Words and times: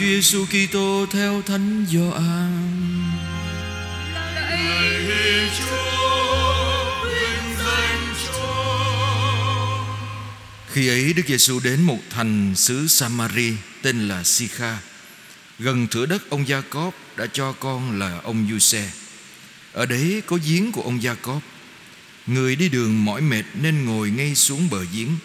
Chúa 0.00 0.06
Giêsu 0.06 0.46
Kitô 0.46 1.06
theo 1.10 1.42
Thánh 1.42 1.86
Gioan. 1.90 2.72
Lạy 4.34 5.50
Chúa, 5.58 7.04
danh 7.04 8.14
Chúa. 8.26 9.84
Khi 10.72 10.88
ấy 10.88 11.12
Đức 11.12 11.22
Giêsu 11.26 11.60
đến 11.60 11.82
một 11.82 11.98
thành 12.10 12.54
xứ 12.56 12.86
Samari 12.86 13.52
tên 13.82 14.08
là 14.08 14.24
Sikha, 14.24 14.78
gần 15.58 15.86
thửa 15.86 16.06
đất 16.06 16.30
ông 16.30 16.48
Gia 16.48 16.60
Cóp 16.60 16.94
đã 17.16 17.26
cho 17.32 17.52
con 17.52 17.98
là 17.98 18.20
ông 18.22 18.48
Giuse. 18.50 18.90
Ở 19.72 19.86
đấy 19.86 20.22
có 20.26 20.38
giếng 20.46 20.72
của 20.72 20.82
ông 20.82 21.02
Gia 21.02 21.14
Cóp. 21.14 21.42
Người 22.26 22.56
đi 22.56 22.68
đường 22.68 23.04
mỏi 23.04 23.20
mệt 23.20 23.44
nên 23.62 23.84
ngồi 23.84 24.10
ngay 24.10 24.34
xuống 24.34 24.70
bờ 24.70 24.84
giếng. 24.92 25.16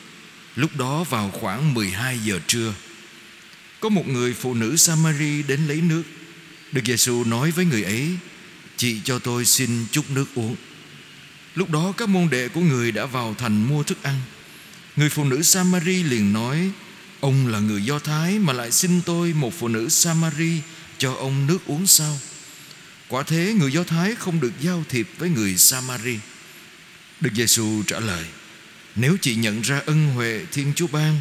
Lúc 0.56 0.76
đó 0.76 1.04
vào 1.04 1.32
khoảng 1.34 1.74
12 1.74 2.20
giờ 2.20 2.40
trưa, 2.48 2.74
có 3.86 3.90
một 3.90 4.08
người 4.08 4.34
phụ 4.34 4.54
nữ 4.54 4.76
Samari 4.76 5.44
đến 5.44 5.68
lấy 5.68 5.82
nước. 5.82 6.04
Đức 6.72 6.82
Giêsu 6.86 7.24
nói 7.24 7.52
với 7.52 7.66
người 7.66 7.84
ấy: 7.84 8.10
"Chị 8.78 9.02
cho 9.04 9.20
tôi 9.20 9.46
xin 9.46 9.86
chút 9.92 10.10
nước 10.10 10.26
uống." 10.36 10.56
Lúc 11.56 11.70
đó, 11.70 11.94
các 11.98 12.10
môn 12.10 12.30
đệ 12.30 12.48
của 12.48 12.62
người 12.62 12.92
đã 12.92 13.06
vào 13.06 13.36
thành 13.38 13.70
mua 13.70 13.84
thức 13.84 13.98
ăn. 14.04 14.22
Người 14.96 15.10
phụ 15.10 15.24
nữ 15.24 15.42
Samari 15.42 16.04
liền 16.04 16.34
nói: 16.34 16.72
"Ông 17.20 17.48
là 17.48 17.60
người 17.60 17.82
Do 17.82 18.00
Thái 18.00 18.40
mà 18.40 18.54
lại 18.54 18.72
xin 18.72 19.02
tôi 19.02 19.34
một 19.34 19.54
phụ 19.60 19.68
nữ 19.68 19.90
Samari 19.90 20.62
cho 20.98 21.14
ông 21.14 21.48
nước 21.48 21.60
uống 21.66 21.88
sao?" 21.88 22.20
Quả 23.08 23.24
thế, 23.24 23.54
người 23.60 23.72
Do 23.72 23.84
Thái 23.84 24.16
không 24.16 24.40
được 24.40 24.54
giao 24.62 24.84
thiệp 24.90 25.10
với 25.18 25.30
người 25.30 25.58
Samari. 25.58 26.20
Đức 27.22 27.30
Giêsu 27.36 27.84
trả 27.88 28.00
lời: 28.00 28.26
Nếu 28.96 29.18
chị 29.22 29.36
nhận 29.36 29.62
ra 29.62 29.82
ân 29.86 30.08
huệ 30.08 30.46
Thiên 30.52 30.74
Chúa 30.76 30.88
ban 30.88 31.20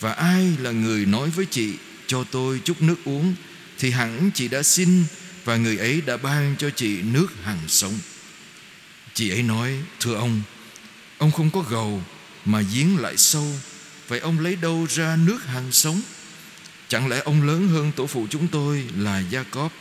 và 0.00 0.12
ai 0.12 0.52
là 0.60 0.70
người 0.70 1.06
nói 1.06 1.30
với 1.30 1.46
chị 1.50 1.74
cho 2.06 2.24
tôi 2.24 2.60
chút 2.64 2.82
nước 2.82 2.96
uống 3.04 3.34
thì 3.78 3.90
hẳn 3.90 4.30
chị 4.34 4.48
đã 4.48 4.62
xin 4.62 5.04
và 5.44 5.56
người 5.56 5.78
ấy 5.78 6.00
đã 6.00 6.16
ban 6.16 6.56
cho 6.58 6.70
chị 6.70 7.02
nước 7.02 7.26
hằng 7.44 7.60
sống. 7.68 7.94
Chị 9.14 9.30
ấy 9.30 9.42
nói: 9.42 9.78
Thưa 10.00 10.14
ông, 10.14 10.42
ông 11.18 11.30
không 11.32 11.50
có 11.50 11.60
gầu 11.60 12.02
mà 12.44 12.62
giếng 12.74 12.98
lại 12.98 13.16
sâu, 13.16 13.46
vậy 14.08 14.20
ông 14.20 14.40
lấy 14.40 14.56
đâu 14.56 14.86
ra 14.90 15.16
nước 15.16 15.44
hằng 15.46 15.72
sống? 15.72 16.00
Chẳng 16.88 17.08
lẽ 17.08 17.20
ông 17.24 17.46
lớn 17.46 17.68
hơn 17.68 17.92
tổ 17.96 18.06
phụ 18.06 18.26
chúng 18.30 18.48
tôi 18.48 18.84
là 18.96 19.22
Gia 19.30 19.42
Cốp, 19.42 19.72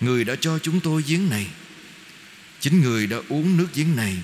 người 0.00 0.24
đã 0.24 0.36
cho 0.40 0.58
chúng 0.58 0.80
tôi 0.80 1.04
giếng 1.06 1.30
này? 1.30 1.46
Chính 2.60 2.80
người 2.80 3.06
đã 3.06 3.16
uống 3.28 3.56
nước 3.56 3.66
giếng 3.74 3.96
này 3.96 4.16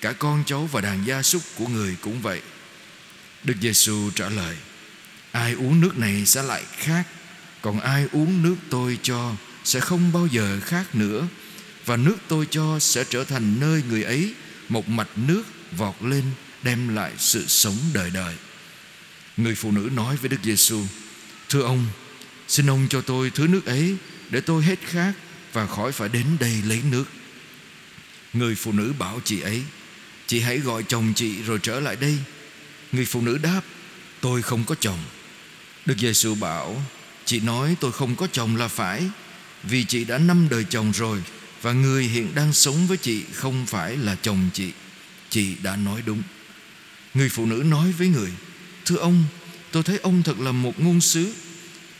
Cả 0.00 0.12
con 0.12 0.44
cháu 0.46 0.68
và 0.72 0.80
đàn 0.80 1.06
gia 1.06 1.22
súc 1.22 1.42
của 1.54 1.66
người 1.66 1.96
cũng 2.00 2.22
vậy 2.22 2.40
Đức 3.44 3.54
Giêsu 3.60 4.10
trả 4.14 4.28
lời 4.28 4.56
Ai 5.36 5.52
uống 5.52 5.80
nước 5.80 5.98
này 5.98 6.26
sẽ 6.26 6.42
lại 6.42 6.62
khác. 6.76 7.06
Còn 7.62 7.80
ai 7.80 8.06
uống 8.12 8.42
nước 8.42 8.56
tôi 8.70 8.98
cho 9.02 9.34
Sẽ 9.64 9.80
không 9.80 10.12
bao 10.12 10.26
giờ 10.26 10.60
khác 10.64 10.94
nữa. 10.94 11.26
Và 11.86 11.96
nước 11.96 12.16
tôi 12.28 12.46
cho 12.50 12.78
sẽ 12.78 13.04
trở 13.04 13.24
thành 13.24 13.60
nơi 13.60 13.82
người 13.88 14.02
ấy, 14.02 14.34
Một 14.68 14.88
mạch 14.88 15.08
nước 15.16 15.42
vọt 15.76 15.94
lên, 16.00 16.22
Đem 16.62 16.94
lại 16.94 17.12
sự 17.18 17.46
sống 17.46 17.76
đời 17.94 18.10
đời. 18.10 18.34
Người 19.36 19.54
phụ 19.54 19.70
nữ 19.70 19.90
nói 19.94 20.16
với 20.16 20.28
Đức 20.28 20.36
Giêsu, 20.42 20.82
Thưa 21.48 21.62
ông, 21.62 21.86
Xin 22.48 22.70
ông 22.70 22.86
cho 22.90 23.00
tôi 23.00 23.30
thứ 23.30 23.46
nước 23.46 23.66
ấy 23.66 23.96
Để 24.30 24.40
tôi 24.40 24.62
hết 24.64 24.78
khát 24.80 25.12
Và 25.52 25.66
khỏi 25.66 25.92
phải 25.92 26.08
đến 26.08 26.26
đây 26.40 26.62
lấy 26.64 26.80
nước. 26.90 27.04
Người 28.32 28.54
phụ 28.54 28.72
nữ 28.72 28.92
bảo 28.98 29.20
chị 29.24 29.40
ấy, 29.40 29.62
Chị 30.26 30.40
hãy 30.40 30.58
gọi 30.58 30.82
chồng 30.88 31.12
chị 31.16 31.42
rồi 31.42 31.58
trở 31.62 31.80
lại 31.80 31.96
đây. 31.96 32.18
Người 32.92 33.04
phụ 33.04 33.20
nữ 33.20 33.38
đáp, 33.38 33.60
Tôi 34.20 34.42
không 34.42 34.64
có 34.64 34.74
chồng. 34.80 34.98
Đức 35.86 35.98
Giêsu 35.98 36.34
bảo, 36.34 36.82
Chị 37.24 37.40
nói 37.40 37.76
tôi 37.80 37.92
không 37.92 38.16
có 38.16 38.26
chồng 38.32 38.56
là 38.56 38.68
phải, 38.68 39.02
Vì 39.62 39.84
chị 39.84 40.04
đã 40.04 40.18
năm 40.18 40.48
đời 40.50 40.64
chồng 40.70 40.92
rồi, 40.92 41.22
Và 41.62 41.72
người 41.72 42.04
hiện 42.04 42.34
đang 42.34 42.52
sống 42.52 42.86
với 42.86 42.96
chị 42.96 43.24
Không 43.32 43.66
phải 43.66 43.96
là 43.96 44.16
chồng 44.22 44.48
chị. 44.52 44.72
Chị 45.30 45.54
đã 45.62 45.76
nói 45.76 46.02
đúng. 46.06 46.22
Người 47.14 47.28
phụ 47.28 47.46
nữ 47.46 47.62
nói 47.66 47.92
với 47.98 48.08
người, 48.08 48.30
Thưa 48.84 48.96
ông, 48.96 49.24
tôi 49.72 49.82
thấy 49.82 49.98
ông 49.98 50.22
thật 50.22 50.38
là 50.40 50.52
một 50.52 50.80
ngôn 50.80 51.00
sứ. 51.00 51.34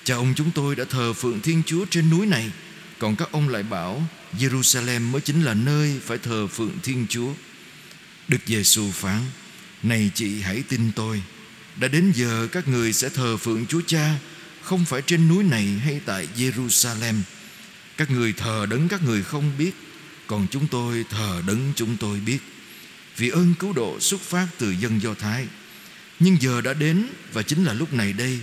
Cha 0.05 0.15
ông 0.15 0.33
chúng 0.37 0.51
tôi 0.51 0.77
đã 0.77 0.85
thờ 0.85 1.13
phượng 1.13 1.41
Thiên 1.41 1.63
Chúa 1.67 1.85
trên 1.91 2.11
núi 2.11 2.27
này. 2.27 2.51
Còn 2.99 3.17
các 3.17 3.33
ông 3.33 3.49
lại 3.49 3.63
bảo, 3.63 4.03
Jerusalem 4.39 5.01
mới 5.01 5.21
chính 5.21 5.45
là 5.45 5.55
nơi 5.55 6.01
phải 6.05 6.19
thờ 6.19 6.47
phượng 6.47 6.79
Thiên 6.83 7.07
Chúa. 7.09 7.33
Đức 8.29 8.39
Giêsu 8.47 8.91
phán, 8.91 9.21
Này 9.83 10.11
chị 10.15 10.41
hãy 10.41 10.63
tin 10.69 10.93
tôi. 10.97 11.23
Đã 11.81 11.89
đến 11.89 12.13
giờ 12.15 12.49
các 12.53 12.69
người 12.69 12.93
sẽ 12.93 13.09
thờ 13.09 13.37
phượng 13.37 13.67
Chúa 13.67 13.81
Cha, 13.87 14.15
Không 14.63 14.85
phải 14.85 15.03
trên 15.03 15.29
núi 15.29 15.45
này 15.45 15.65
hay 15.65 16.01
tại 16.07 16.29
Jerusalem. 16.37 17.15
Các 17.97 18.11
người 18.11 18.33
thờ 18.33 18.67
đấng 18.71 18.89
các 18.89 19.03
người 19.03 19.23
không 19.23 19.53
biết, 19.59 19.73
Còn 20.27 20.47
chúng 20.51 20.67
tôi 20.69 21.05
thờ 21.11 21.43
đấng 21.47 21.73
chúng 21.77 21.97
tôi 21.97 22.21
biết. 22.21 22.39
Vì 23.17 23.29
ơn 23.29 23.55
cứu 23.59 23.73
độ 23.73 24.01
xuất 24.01 24.21
phát 24.21 24.47
từ 24.59 24.71
dân 24.71 25.03
Do 25.03 25.15
Thái. 25.15 25.47
Nhưng 26.21 26.37
giờ 26.41 26.61
đã 26.61 26.75
đến, 26.75 27.07
Và 27.33 27.43
chính 27.43 27.65
là 27.65 27.73
lúc 27.73 27.93
này 27.93 28.13
đây. 28.13 28.39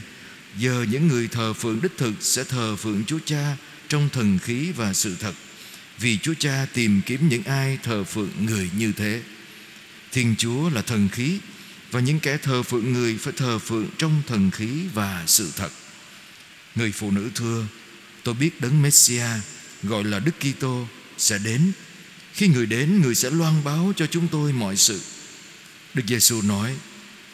Giờ 0.58 0.86
những 0.92 1.08
người 1.08 1.28
thờ 1.28 1.54
phượng 1.54 1.82
đích 1.82 1.98
thực 1.98 2.14
Sẽ 2.20 2.44
thờ 2.44 2.76
phượng 2.76 3.04
Chúa 3.06 3.20
Cha 3.26 3.56
Trong 3.90 4.10
thần 4.10 4.40
khí 4.40 4.72
và 4.76 4.94
sự 4.94 5.16
thật. 5.20 5.34
Vì 6.00 6.18
Chúa 6.18 6.34
Cha 6.40 6.66
tìm 6.74 7.02
kiếm 7.06 7.30
những 7.30 7.44
ai 7.44 7.78
thờ 7.84 8.04
phượng 8.04 8.46
người 8.46 8.70
như 8.78 8.92
thế. 8.92 9.22
Thiên 10.12 10.36
Chúa 10.38 10.70
là 10.70 10.82
thần 10.82 11.10
khí 11.10 11.40
và 11.94 12.00
những 12.00 12.20
kẻ 12.20 12.38
thờ 12.38 12.64
phượng 12.64 12.94
người 12.94 13.18
Phải 13.18 13.34
thờ 13.38 13.60
phượng 13.60 13.88
trong 13.98 14.22
thần 14.28 14.52
khí 14.52 14.68
và 14.94 15.24
sự 15.28 15.52
thật. 15.56 15.70
Người 16.76 16.92
phụ 16.92 17.12
nữ 17.12 17.30
thưa, 17.36 17.66
Tôi 18.24 18.36
biết 18.36 18.62
đấng 18.62 18.82
Messia, 18.82 19.26
Gọi 19.84 20.04
là 20.04 20.20
Đức 20.20 20.32
Kitô, 20.40 20.88
sẽ 21.18 21.38
đến. 21.38 21.72
Khi 22.34 22.48
người 22.48 22.66
đến, 22.66 23.02
Người 23.02 23.16
sẽ 23.16 23.30
loan 23.30 23.64
báo 23.64 23.94
cho 23.96 24.06
chúng 24.06 24.28
tôi 24.28 24.54
mọi 24.54 24.78
sự. 24.78 25.02
Đức 25.94 26.04
Giêsu 26.08 26.42
nói, 26.42 26.76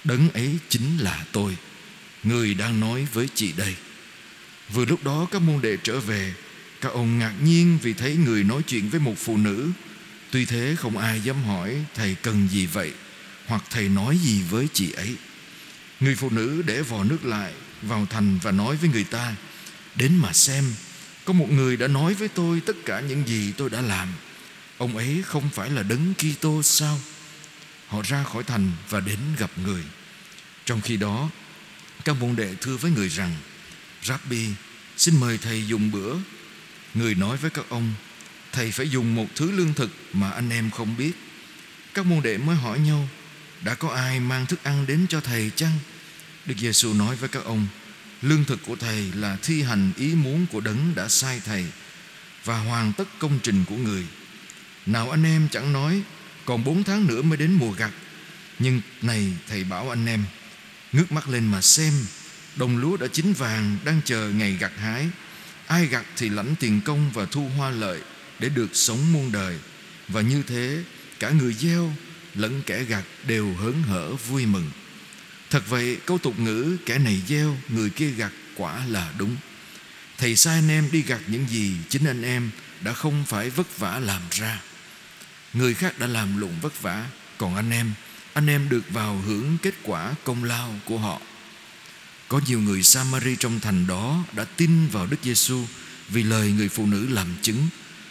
Đấng 0.03 0.29
ấy 0.29 0.57
chính 0.69 0.97
là 0.97 1.25
tôi. 1.31 1.57
Người 2.23 2.53
đang 2.53 2.79
nói 2.79 3.07
với 3.13 3.27
chị 3.35 3.51
đây. 3.57 3.75
Vừa 4.73 4.85
lúc 4.85 5.03
đó, 5.03 5.27
các 5.31 5.41
môn 5.41 5.61
đệ 5.61 5.77
trở 5.83 5.99
về. 5.99 6.33
Các 6.81 6.93
ông 6.93 7.19
ngạc 7.19 7.33
nhiên 7.43 7.77
vì 7.81 7.93
thấy 7.93 8.15
người 8.15 8.43
nói 8.43 8.61
chuyện 8.67 8.89
với 8.89 8.99
một 8.99 9.15
phụ 9.17 9.37
nữ. 9.37 9.69
Tuy 10.31 10.45
thế, 10.45 10.75
không 10.77 10.97
ai 10.97 11.21
dám 11.21 11.43
hỏi 11.43 11.85
Thầy 11.95 12.15
cần 12.15 12.47
gì 12.51 12.65
vậy. 12.65 12.91
Hoặc 13.49 13.63
thầy 13.69 13.89
nói 13.89 14.17
gì 14.17 14.41
với 14.49 14.67
chị 14.73 14.91
ấy? 14.91 15.15
Người 15.99 16.15
phụ 16.15 16.29
nữ 16.29 16.61
để 16.65 16.81
vò 16.81 17.03
nước 17.03 17.25
lại, 17.25 17.53
Vào 17.81 18.05
thành 18.09 18.39
và 18.43 18.51
nói 18.51 18.75
với 18.75 18.89
người 18.89 19.03
ta, 19.03 19.35
Đến 19.95 20.15
mà 20.15 20.33
xem, 20.33 20.63
Có 21.25 21.33
một 21.33 21.47
người 21.51 21.77
đã 21.77 21.87
nói 21.87 22.13
với 22.13 22.27
tôi 22.27 22.61
Tất 22.65 22.75
cả 22.85 22.99
những 22.99 23.27
gì 23.27 23.53
tôi 23.57 23.69
đã 23.69 23.81
làm. 23.81 24.07
Ông 24.77 24.97
ấy 24.97 25.21
không 25.25 25.49
phải 25.53 25.69
là 25.69 25.83
đấng 25.83 26.13
Kitô 26.13 26.63
sao? 26.63 26.99
Họ 27.87 28.01
ra 28.01 28.23
khỏi 28.23 28.43
thành 28.43 28.71
và 28.89 28.99
đến 28.99 29.19
gặp 29.37 29.51
người. 29.65 29.83
Trong 30.65 30.81
khi 30.81 30.97
đó, 30.97 31.29
Các 32.05 32.15
môn 32.19 32.35
đệ 32.35 32.55
thưa 32.61 32.77
với 32.77 32.91
người 32.91 33.09
rằng, 33.09 33.35
Rabbi, 34.03 34.47
Xin 34.97 35.19
mời 35.19 35.37
thầy 35.37 35.67
dùng 35.67 35.91
bữa. 35.91 36.15
Người 36.93 37.15
nói 37.15 37.37
với 37.37 37.49
các 37.49 37.65
ông, 37.69 37.93
Thầy 38.51 38.71
phải 38.71 38.89
dùng 38.89 39.15
một 39.15 39.27
thứ 39.35 39.51
lương 39.51 39.73
thực 39.73 39.91
mà 40.13 40.29
anh 40.29 40.49
em 40.49 40.71
không 40.71 40.97
biết. 40.97 41.11
Các 41.93 42.05
môn 42.05 42.21
đệ 42.21 42.37
mới 42.37 42.55
hỏi 42.55 42.79
nhau 42.79 43.09
đã 43.61 43.75
có 43.75 43.89
ai 43.89 44.19
mang 44.19 44.45
thức 44.45 44.63
ăn 44.63 44.85
đến 44.87 45.05
cho 45.09 45.21
thầy 45.21 45.51
chăng? 45.55 45.79
Đức 46.45 46.55
Giêsu 46.57 46.93
nói 46.93 47.15
với 47.15 47.29
các 47.29 47.43
ông, 47.43 47.67
Lương 48.21 48.45
thực 48.45 48.59
của 48.65 48.75
thầy 48.75 49.11
là 49.15 49.37
thi 49.41 49.61
hành 49.61 49.91
ý 49.97 50.07
muốn 50.07 50.45
của 50.51 50.59
đấng 50.59 50.95
đã 50.95 51.07
sai 51.07 51.41
thầy 51.45 51.65
Và 52.45 52.57
hoàn 52.57 52.93
tất 52.93 53.07
công 53.19 53.39
trình 53.43 53.65
của 53.69 53.75
người. 53.75 54.05
Nào 54.85 55.11
anh 55.11 55.23
em 55.23 55.47
chẳng 55.51 55.73
nói, 55.73 56.01
Còn 56.45 56.63
bốn 56.63 56.83
tháng 56.83 57.07
nữa 57.07 57.21
mới 57.21 57.37
đến 57.37 57.53
mùa 57.53 57.71
gặt. 57.71 57.91
Nhưng 58.59 58.81
này, 59.01 59.33
thầy 59.47 59.63
bảo 59.63 59.89
anh 59.89 60.05
em, 60.05 60.23
Ngước 60.91 61.11
mắt 61.11 61.29
lên 61.29 61.47
mà 61.47 61.61
xem, 61.61 61.93
Đồng 62.55 62.77
lúa 62.77 62.97
đã 62.97 63.07
chín 63.07 63.33
vàng, 63.33 63.77
Đang 63.85 64.01
chờ 64.05 64.29
ngày 64.29 64.57
gặt 64.59 64.71
hái. 64.77 65.07
Ai 65.67 65.85
gặt 65.85 66.05
thì 66.17 66.29
lãnh 66.29 66.55
tiền 66.59 66.81
công 66.85 67.11
và 67.11 67.25
thu 67.25 67.49
hoa 67.57 67.69
lợi 67.69 68.01
để 68.39 68.49
được 68.49 68.69
sống 68.73 69.13
muôn 69.13 69.31
đời. 69.31 69.57
Và 70.07 70.21
như 70.21 70.43
thế, 70.43 70.83
cả 71.19 71.29
người 71.29 71.53
gieo 71.53 71.93
lẫn 72.39 72.61
kẻ 72.65 72.83
gặt 72.83 73.03
đều 73.27 73.53
hớn 73.53 73.83
hở 73.83 74.15
vui 74.15 74.45
mừng. 74.45 74.71
Thật 75.49 75.63
vậy, 75.69 75.97
câu 76.05 76.17
tục 76.17 76.39
ngữ 76.39 76.77
kẻ 76.85 76.97
này 76.97 77.21
gieo, 77.27 77.57
người 77.69 77.89
kia 77.89 78.09
gặt 78.09 78.31
quả 78.55 78.85
là 78.85 79.13
đúng. 79.17 79.35
Thầy 80.17 80.35
sai 80.35 80.55
anh 80.55 80.69
em 80.69 80.89
đi 80.91 81.01
gặt 81.01 81.21
những 81.27 81.45
gì 81.49 81.73
chính 81.89 82.05
anh 82.05 82.23
em 82.23 82.51
đã 82.81 82.93
không 82.93 83.25
phải 83.27 83.49
vất 83.49 83.79
vả 83.79 83.99
làm 83.99 84.21
ra. 84.31 84.61
Người 85.53 85.73
khác 85.73 85.99
đã 85.99 86.07
làm 86.07 86.39
lụng 86.39 86.59
vất 86.61 86.81
vả, 86.81 87.05
còn 87.37 87.55
anh 87.55 87.71
em 87.71 87.93
anh 88.33 88.47
em 88.47 88.69
được 88.69 88.83
vào 88.89 89.17
hưởng 89.17 89.57
kết 89.61 89.73
quả 89.83 90.13
công 90.23 90.43
lao 90.43 90.75
của 90.85 90.97
họ. 90.97 91.21
Có 92.27 92.41
nhiều 92.47 92.61
người 92.61 92.83
Samari 92.83 93.35
trong 93.35 93.59
thành 93.59 93.87
đó 93.87 94.23
đã 94.33 94.45
tin 94.45 94.87
vào 94.87 95.07
Đức 95.07 95.17
Giêsu 95.23 95.65
vì 96.09 96.23
lời 96.23 96.51
người 96.51 96.69
phụ 96.69 96.85
nữ 96.85 97.07
làm 97.07 97.27
chứng. 97.41 97.67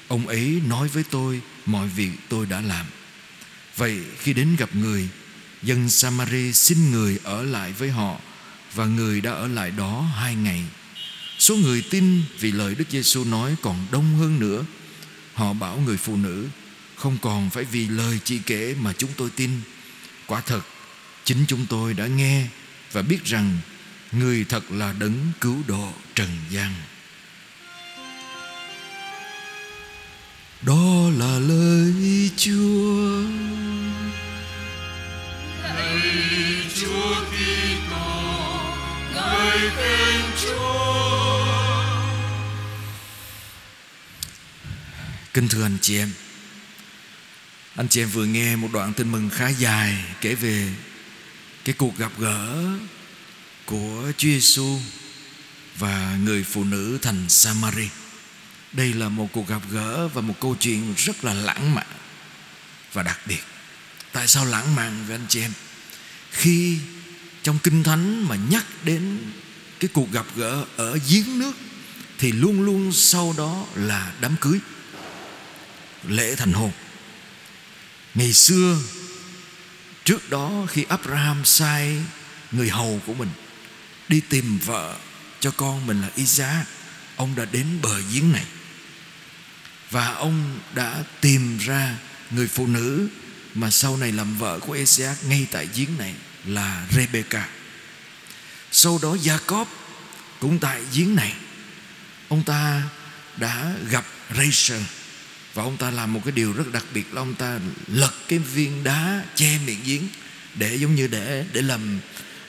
Ông 0.08 0.26
ấy 0.26 0.62
nói 0.66 0.88
với 0.88 1.04
tôi, 1.10 1.40
mọi 1.66 1.88
việc 1.88 2.10
tôi 2.28 2.46
đã 2.46 2.60
làm. 2.60 2.86
Vậy 3.78 4.00
khi 4.18 4.32
đến 4.32 4.56
gặp 4.58 4.76
người, 4.76 5.08
Dân 5.62 5.90
Samari 5.90 6.52
xin 6.52 6.90
người 6.90 7.18
ở 7.24 7.42
lại 7.42 7.72
với 7.72 7.90
họ, 7.90 8.16
Và 8.74 8.84
người 8.84 9.20
đã 9.20 9.32
ở 9.32 9.48
lại 9.48 9.70
đó 9.70 10.06
hai 10.16 10.34
ngày. 10.34 10.64
Số 11.38 11.56
người 11.56 11.82
tin 11.90 12.22
vì 12.40 12.52
lời 12.52 12.74
Đức 12.74 12.84
Giêsu 12.90 13.24
nói 13.24 13.56
còn 13.62 13.86
đông 13.90 14.14
hơn 14.14 14.40
nữa. 14.40 14.64
Họ 15.34 15.52
bảo 15.52 15.76
người 15.86 15.96
phụ 15.96 16.16
nữ, 16.16 16.48
Không 16.96 17.18
còn 17.22 17.50
phải 17.50 17.64
vì 17.64 17.88
lời 17.88 18.18
chị 18.24 18.40
kể 18.46 18.74
mà 18.80 18.92
chúng 18.98 19.10
tôi 19.16 19.30
tin. 19.36 19.50
Quả 20.26 20.40
thật, 20.40 20.60
Chính 21.24 21.44
chúng 21.48 21.66
tôi 21.66 21.94
đã 21.94 22.06
nghe 22.06 22.46
Và 22.92 23.02
biết 23.02 23.24
rằng 23.24 23.58
Người 24.12 24.44
thật 24.48 24.70
là 24.70 24.92
đấng 24.92 25.32
cứu 25.40 25.56
độ 25.66 25.92
trần 26.14 26.28
gian. 26.50 26.74
Đó 30.62 31.10
là 31.18 31.38
lời 31.38 32.30
Chúa. 32.36 33.37
Kính 45.38 45.48
thưa 45.48 45.62
anh 45.62 45.78
chị 45.82 45.98
em. 45.98 46.10
Anh 47.74 47.88
chị 47.88 48.02
em 48.02 48.08
vừa 48.08 48.24
nghe 48.24 48.56
một 48.56 48.68
đoạn 48.72 48.92
tin 48.92 49.12
mừng 49.12 49.30
khá 49.30 49.48
dài 49.48 50.04
Kể 50.20 50.34
về 50.34 50.68
cái 51.64 51.74
cuộc 51.78 51.98
gặp 51.98 52.12
gỡ 52.18 52.64
Của 53.64 54.12
Chúa 54.16 54.28
Giêsu 54.28 54.78
Và 55.78 56.18
người 56.24 56.44
phụ 56.44 56.64
nữ 56.64 56.98
thành 57.02 57.28
Samari. 57.28 57.88
Đây 58.72 58.92
là 58.92 59.08
một 59.08 59.28
cuộc 59.32 59.48
gặp 59.48 59.62
gỡ 59.70 60.08
Và 60.08 60.20
một 60.20 60.34
câu 60.40 60.56
chuyện 60.60 60.94
rất 60.96 61.24
là 61.24 61.34
lãng 61.34 61.74
mạn 61.74 61.86
Và 62.92 63.02
đặc 63.02 63.20
biệt. 63.26 63.42
Tại 64.12 64.28
sao 64.28 64.44
lãng 64.44 64.74
mạn 64.74 65.04
với 65.06 65.16
anh 65.16 65.26
chị 65.28 65.40
em? 65.40 65.52
Khi 66.30 66.78
trong 67.42 67.58
Kinh 67.62 67.82
Thánh 67.82 68.28
mà 68.28 68.36
nhắc 68.50 68.64
đến 68.84 69.18
Cái 69.80 69.88
cuộc 69.92 70.12
gặp 70.12 70.26
gỡ 70.36 70.64
ở 70.76 70.98
giếng 71.08 71.38
nước 71.38 71.52
Thì 72.18 72.32
luôn 72.32 72.62
luôn 72.62 72.92
sau 72.92 73.34
đó 73.38 73.66
là 73.74 74.12
đám 74.20 74.36
cưới 74.40 74.58
lễ 76.04 76.34
thành 76.36 76.52
hôn 76.52 76.72
ngày 78.14 78.32
xưa, 78.32 78.78
trước 80.04 80.30
đó 80.30 80.66
khi 80.70 80.84
Abraham 80.88 81.44
sai 81.44 81.96
người 82.52 82.70
hầu 82.70 83.00
của 83.06 83.14
mình 83.14 83.28
đi 84.08 84.20
tìm 84.20 84.58
vợ 84.58 84.96
cho 85.40 85.50
con 85.50 85.86
mình 85.86 86.02
là 86.02 86.10
Isaac, 86.14 86.66
ông 87.16 87.34
đã 87.36 87.44
đến 87.44 87.66
bờ 87.82 88.00
giếng 88.12 88.32
này. 88.32 88.44
Và 89.90 90.14
ông 90.14 90.58
đã 90.74 91.02
tìm 91.20 91.58
ra 91.58 91.94
người 92.30 92.48
phụ 92.48 92.66
nữ 92.66 93.08
mà 93.54 93.70
sau 93.70 93.96
này 93.96 94.12
làm 94.12 94.38
vợ 94.38 94.58
của 94.60 94.72
Isaac 94.72 95.24
ngay 95.24 95.46
tại 95.52 95.68
giếng 95.74 95.98
này 95.98 96.14
là 96.44 96.86
Rebecca. 96.90 97.48
Sau 98.72 98.98
đó 99.02 99.14
Jacob 99.14 99.64
cũng 100.40 100.58
tại 100.58 100.82
giếng 100.92 101.14
này. 101.14 101.34
Ông 102.28 102.42
ta 102.44 102.82
đã 103.36 103.72
gặp 103.90 104.04
Rachel 104.36 104.82
và 105.54 105.62
ông 105.62 105.76
ta 105.76 105.90
làm 105.90 106.12
một 106.12 106.20
cái 106.24 106.32
điều 106.32 106.52
rất 106.52 106.72
đặc 106.72 106.84
biệt 106.94 107.14
là 107.14 107.20
ông 107.20 107.34
ta 107.34 107.60
lật 107.86 108.12
cái 108.28 108.38
viên 108.38 108.84
đá 108.84 109.24
che 109.34 109.58
miệng 109.66 109.80
giếng 109.84 110.02
để 110.54 110.76
giống 110.76 110.94
như 110.94 111.06
để 111.06 111.44
để 111.52 111.62
làm, 111.62 112.00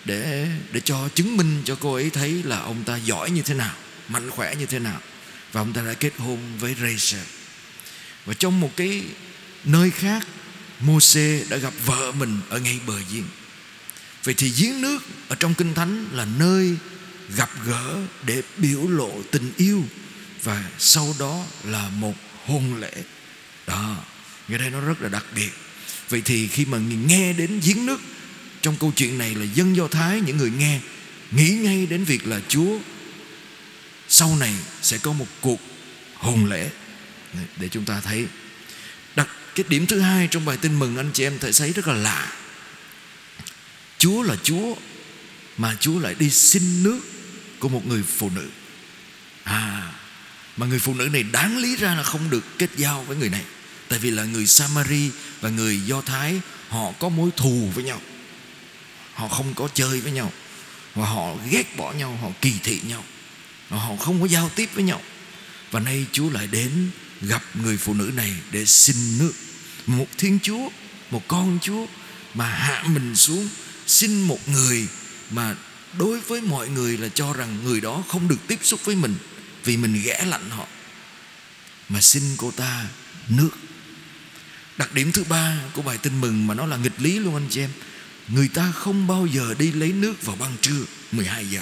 để 0.06 0.48
để 0.72 0.80
cho 0.80 1.10
chứng 1.16 1.38
minh 1.38 1.62
cho 1.66 1.78
cô 1.80 1.94
ấy 1.94 2.10
thấy 2.10 2.44
là 2.44 2.60
ông 2.60 2.84
ta 2.84 2.98
giỏi 2.98 3.32
như 3.32 3.42
thế 3.42 3.54
nào, 3.54 3.76
mạnh 4.08 4.30
khỏe 4.30 4.56
như 4.56 4.66
thế 4.66 4.80
nào. 4.80 5.02
Và 5.52 5.62
ông 5.62 5.74
ta 5.74 5.82
đã 5.82 5.94
kết 5.94 6.14
hôn 6.18 6.40
với 6.60 6.76
Rachel. 6.82 7.26
Và 8.26 8.34
trong 8.34 8.60
một 8.60 8.72
cái 8.76 9.04
nơi 9.64 9.92
khác 9.92 10.28
Môse 10.80 11.44
đã 11.50 11.58
gặp 11.58 11.74
vợ 11.86 12.12
mình 12.12 12.40
ở 12.50 12.60
ngay 12.60 12.80
bờ 12.88 13.00
giếng. 13.12 13.26
Vậy 14.24 14.34
thì 14.34 14.54
giếng 14.58 14.82
nước 14.82 15.00
ở 15.28 15.36
trong 15.36 15.54
kinh 15.54 15.74
thánh 15.74 16.06
là 16.14 16.26
nơi 16.26 16.76
gặp 17.36 17.50
gỡ 17.66 17.98
để 18.26 18.42
biểu 18.58 18.88
lộ 18.88 19.12
tình 19.32 19.52
yêu. 19.58 19.84
Và 20.44 20.64
sau 20.78 21.16
đó 21.20 21.46
là 21.64 21.90
một 21.90 22.14
hôn 22.50 22.82
lễ. 22.82 22.92
Đó 23.68 23.96
nghe 24.48 24.58
đây 24.58 24.70
nó 24.70 24.82
rất 24.82 25.02
là 25.02 25.10
đặc 25.10 25.26
biệt. 25.36 25.52
Vậy 26.10 26.22
thì 26.26 26.48
khi 26.48 26.66
mà 26.66 26.78
nghe 27.08 27.34
đến 27.34 27.60
giếng 27.64 27.86
nước, 27.86 28.02
trong 28.62 28.76
câu 28.80 28.94
chuyện 28.96 29.18
này 29.18 29.36
là 29.36 29.46
dân 29.54 29.76
do 29.76 29.88
thái, 29.88 30.22
những 30.22 30.38
người 30.38 30.52
nghe, 30.52 30.80
nghĩ 31.32 31.50
ngay 31.50 31.86
đến 31.86 32.04
việc 32.04 32.28
là 32.28 32.40
chúa, 32.48 32.78
sau 34.08 34.36
này 34.36 34.54
sẽ 34.82 34.98
có 34.98 35.14
một 35.14 35.28
cuộc 35.42 35.60
hôn 36.16 36.46
lễ. 36.46 36.70
Để 37.58 37.70
chúng 37.70 37.86
ta 37.86 38.02
thấy. 38.02 38.26
Đặt 39.16 39.28
cái 39.56 39.66
điểm 39.70 39.86
thứ 39.86 40.00
hai 40.00 40.28
trong 40.28 40.46
bài 40.46 40.58
tin 40.58 40.80
mừng, 40.80 40.98
anh 40.98 41.12
chị 41.14 41.24
em 41.24 41.40
thấy 41.40 41.54
thấy 41.54 41.74
rất 41.74 41.88
là 41.88 41.94
lạ. 41.94 42.34
Chúa 43.98 44.24
là 44.24 44.36
chúa, 44.44 44.76
mà 45.58 45.78
chúa 45.80 46.00
lại 46.00 46.16
đi 46.20 46.30
xin 46.30 46.84
nước 46.84 47.00
của 47.60 47.70
một 47.70 47.88
người 47.88 48.04
phụ 48.04 48.30
nữ. 48.36 48.50
À 49.44 49.92
mà 50.58 50.66
người 50.66 50.80
phụ 50.80 50.94
nữ 50.94 51.10
này 51.14 51.24
đáng 51.24 51.58
lý 51.58 51.76
ra 51.76 51.96
là 51.96 52.04
không 52.04 52.30
được 52.30 52.58
kết 52.58 52.70
giao 52.78 53.04
với 53.04 53.18
người 53.18 53.30
này. 53.30 53.44
Tại 53.88 54.00
vì 54.00 54.12
là 54.12 54.24
người 54.24 54.48
Samari 54.48 55.10
và 55.42 55.50
người 55.50 55.82
Do 55.86 56.02
Thái, 56.02 56.42
họ 56.70 56.92
có 56.92 57.10
mối 57.10 57.30
thù 57.38 57.72
với 57.74 57.84
nhau. 57.84 58.02
Họ 59.14 59.28
không 59.28 59.54
có 59.54 59.68
chơi 59.74 60.02
với 60.02 60.12
nhau. 60.12 60.32
Và 60.96 61.06
họ 61.06 61.36
ghét 61.52 61.78
bỏ 61.78 61.94
nhau, 61.94 62.20
họ 62.22 62.30
kỳ 62.42 62.54
thị 62.64 62.80
nhau. 62.88 63.04
Và 63.70 63.78
họ 63.78 63.96
không 63.96 64.22
có 64.22 64.28
giao 64.28 64.50
tiếp 64.56 64.70
với 64.74 64.84
nhau. 64.84 65.02
Và 65.72 65.80
nay 65.80 66.06
Chúa 66.12 66.30
lại 66.30 66.48
đến 66.48 66.90
gặp 67.22 67.44
người 67.54 67.78
phụ 67.78 67.94
nữ 67.94 68.12
này 68.16 68.34
để 68.52 68.66
xin 68.66 69.18
nước. 69.18 69.34
Một 69.88 70.08
Thiên 70.18 70.40
Chúa, 70.44 70.70
một 71.12 71.28
con 71.28 71.60
Chúa 71.62 71.86
mà 72.34 72.46
hạ 72.46 72.84
mình 72.88 73.16
xuống, 73.16 73.50
xin 73.88 74.22
một 74.22 74.50
người 74.50 74.88
mà 75.32 75.56
đối 75.98 76.20
với 76.20 76.42
mọi 76.42 76.70
người 76.70 76.98
là 76.98 77.08
cho 77.08 77.34
rằng 77.34 77.58
người 77.64 77.82
đó 77.82 78.04
không 78.08 78.28
được 78.28 78.48
tiếp 78.48 78.60
xúc 78.64 78.80
với 78.86 78.96
mình 78.96 79.16
vì 79.64 79.78
mình 79.78 80.02
ghẻ 80.04 80.26
lạnh 80.26 80.50
họ. 80.50 80.68
Mà 81.90 82.02
xin 82.02 82.24
cô 82.38 82.52
ta 82.52 82.86
nước. 83.30 83.50
Đặc 84.78 84.94
điểm 84.94 85.12
thứ 85.12 85.24
ba 85.24 85.58
của 85.74 85.82
bài 85.82 85.98
tin 85.98 86.22
mừng 86.22 86.48
mà 86.48 86.54
nó 86.54 86.66
là 86.66 86.78
nghịch 86.78 87.02
lý 87.02 87.20
luôn 87.20 87.36
anh 87.36 87.48
chị 87.50 87.62
em. 87.62 87.70
Người 88.28 88.48
ta 88.48 88.72
không 88.72 89.08
bao 89.08 89.26
giờ 89.26 89.54
đi 89.60 89.72
lấy 89.72 89.92
nước 89.92 90.26
vào 90.26 90.36
ban 90.36 90.58
trưa 90.62 90.84
12 91.12 91.50
giờ. 91.50 91.62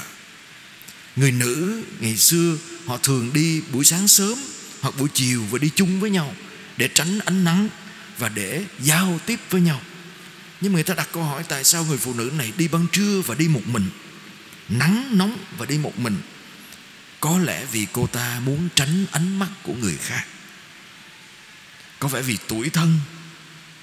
Người 1.15 1.31
nữ 1.31 1.83
ngày 1.99 2.17
xưa, 2.17 2.57
họ 2.85 2.97
thường 2.97 3.33
đi 3.33 3.61
buổi 3.71 3.85
sáng 3.85 4.07
sớm 4.07 4.37
hoặc 4.81 4.95
buổi 4.99 5.09
chiều 5.13 5.43
và 5.51 5.57
đi 5.57 5.69
chung 5.75 5.99
với 5.99 6.09
nhau 6.09 6.33
để 6.77 6.89
tránh 6.93 7.19
ánh 7.19 7.43
nắng 7.43 7.69
và 8.17 8.29
để 8.29 8.63
giao 8.79 9.19
tiếp 9.25 9.39
với 9.49 9.61
nhau. 9.61 9.81
Nhưng 10.61 10.73
người 10.73 10.83
ta 10.83 10.93
đặt 10.93 11.07
câu 11.11 11.23
hỏi 11.23 11.43
tại 11.49 11.63
sao 11.63 11.85
người 11.85 11.97
phụ 11.97 12.13
nữ 12.13 12.31
này 12.37 12.53
đi 12.57 12.67
ban 12.67 12.87
trưa 12.91 13.21
và 13.21 13.35
đi 13.35 13.47
một 13.47 13.67
mình? 13.67 13.89
Nắng, 14.69 15.17
nóng 15.17 15.37
và 15.57 15.65
đi 15.65 15.77
một 15.77 15.99
mình 15.99 16.17
có 17.19 17.39
lẽ 17.39 17.65
vì 17.71 17.87
cô 17.93 18.07
ta 18.07 18.39
muốn 18.45 18.69
tránh 18.75 19.05
ánh 19.11 19.39
mắt 19.39 19.49
của 19.63 19.73
người 19.73 19.97
khác. 19.97 20.25
Có 21.99 22.07
vẻ 22.07 22.21
vì 22.21 22.37
tuổi 22.47 22.69
thân 22.69 22.99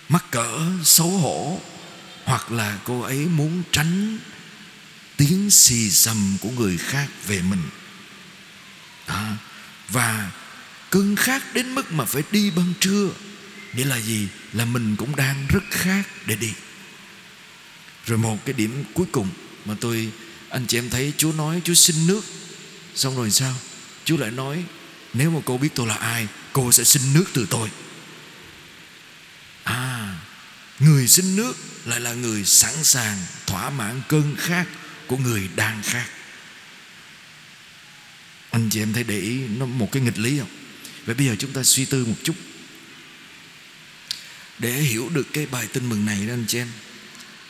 mắc 0.09 0.25
cỡ 0.31 0.61
xấu 0.85 1.11
hổ 1.11 1.61
hoặc 2.25 2.53
là 2.53 2.79
cô 2.85 3.01
ấy 3.01 3.27
muốn 3.27 3.63
tránh 3.73 4.19
tiếng 5.17 5.51
xì 5.51 5.91
xầm 5.91 6.37
của 6.41 6.51
người 6.51 6.79
khác 6.79 7.09
về 7.27 7.43
mình. 7.43 7.63
À, 9.07 9.37
và 9.89 10.31
cơn 10.91 11.17
khát 11.17 11.55
đến 11.55 11.75
mức 11.75 11.93
mà 11.93 12.05
phải 12.05 12.23
đi 12.31 12.51
ban 12.51 12.73
trưa. 12.81 13.09
Nghĩa 13.73 13.85
là 13.85 14.01
gì? 14.01 14.29
Là 14.53 14.65
mình 14.65 14.97
cũng 14.97 15.17
đang 15.17 15.47
rất 15.49 15.65
khát 15.71 16.03
để 16.27 16.37
đi. 16.37 16.53
Rồi 18.07 18.19
một 18.19 18.45
cái 18.45 18.53
điểm 18.53 18.85
cuối 18.95 19.07
cùng 19.13 19.29
mà 19.65 19.75
tôi 19.81 20.13
anh 20.49 20.67
chị 20.67 20.79
em 20.79 20.91
thấy 20.91 21.13
Chúa 21.17 21.33
nói 21.33 21.61
Chúa 21.65 21.75
xin 21.75 22.07
nước. 22.07 22.23
Xong 22.95 23.17
rồi 23.17 23.31
sao? 23.31 23.55
Chúa 24.05 24.17
lại 24.17 24.31
nói, 24.31 24.65
Nếu 25.15 25.31
mà 25.31 25.41
cô 25.45 25.59
biết 25.59 25.69
tôi 25.75 25.87
là 25.87 25.95
ai, 25.95 26.29
Cô 26.53 26.73
sẽ 26.73 26.85
xin 26.85 27.03
nước 27.15 27.25
từ 27.33 27.47
tôi. 27.51 27.71
À 29.65 30.17
Người 30.79 31.09
xin 31.09 31.37
nước 31.37 31.57
lại 31.85 32.01
là 32.01 32.13
người 32.13 32.45
sẵn 32.45 32.85
sàng, 32.85 33.19
Thỏa 33.47 33.71
mãn 33.71 34.03
cơn 34.09 34.37
khát 34.39 34.67
Của 35.07 35.17
người 35.17 35.49
đang 35.57 35.83
khát. 35.83 36.07
Anh 38.51 38.71
chị 38.71 38.83
em 38.83 38.93
thấy 38.93 39.05
để 39.05 39.19
ý 39.19 39.39
Nó 39.39 39.67
một 39.67 39.89
cái 39.93 40.03
nghịch 40.03 40.19
lý 40.19 40.39
không? 40.39 40.51
Vậy 41.07 41.15
bây 41.15 41.27
giờ 41.27 41.37
chúng 41.39 41.53
ta 41.53 41.63
suy 41.63 41.85
tư 41.85 42.05
một 42.05 42.17
chút. 42.23 42.35
Để 44.59 44.73
hiểu 44.73 45.09
được 45.09 45.27
cái 45.33 45.47
bài 45.47 45.67
tin 45.73 45.89
mừng 45.89 46.07
này 46.07 46.27
đó 46.27 46.33
anh 46.33 46.45
chị 46.49 46.59
em, 46.59 46.69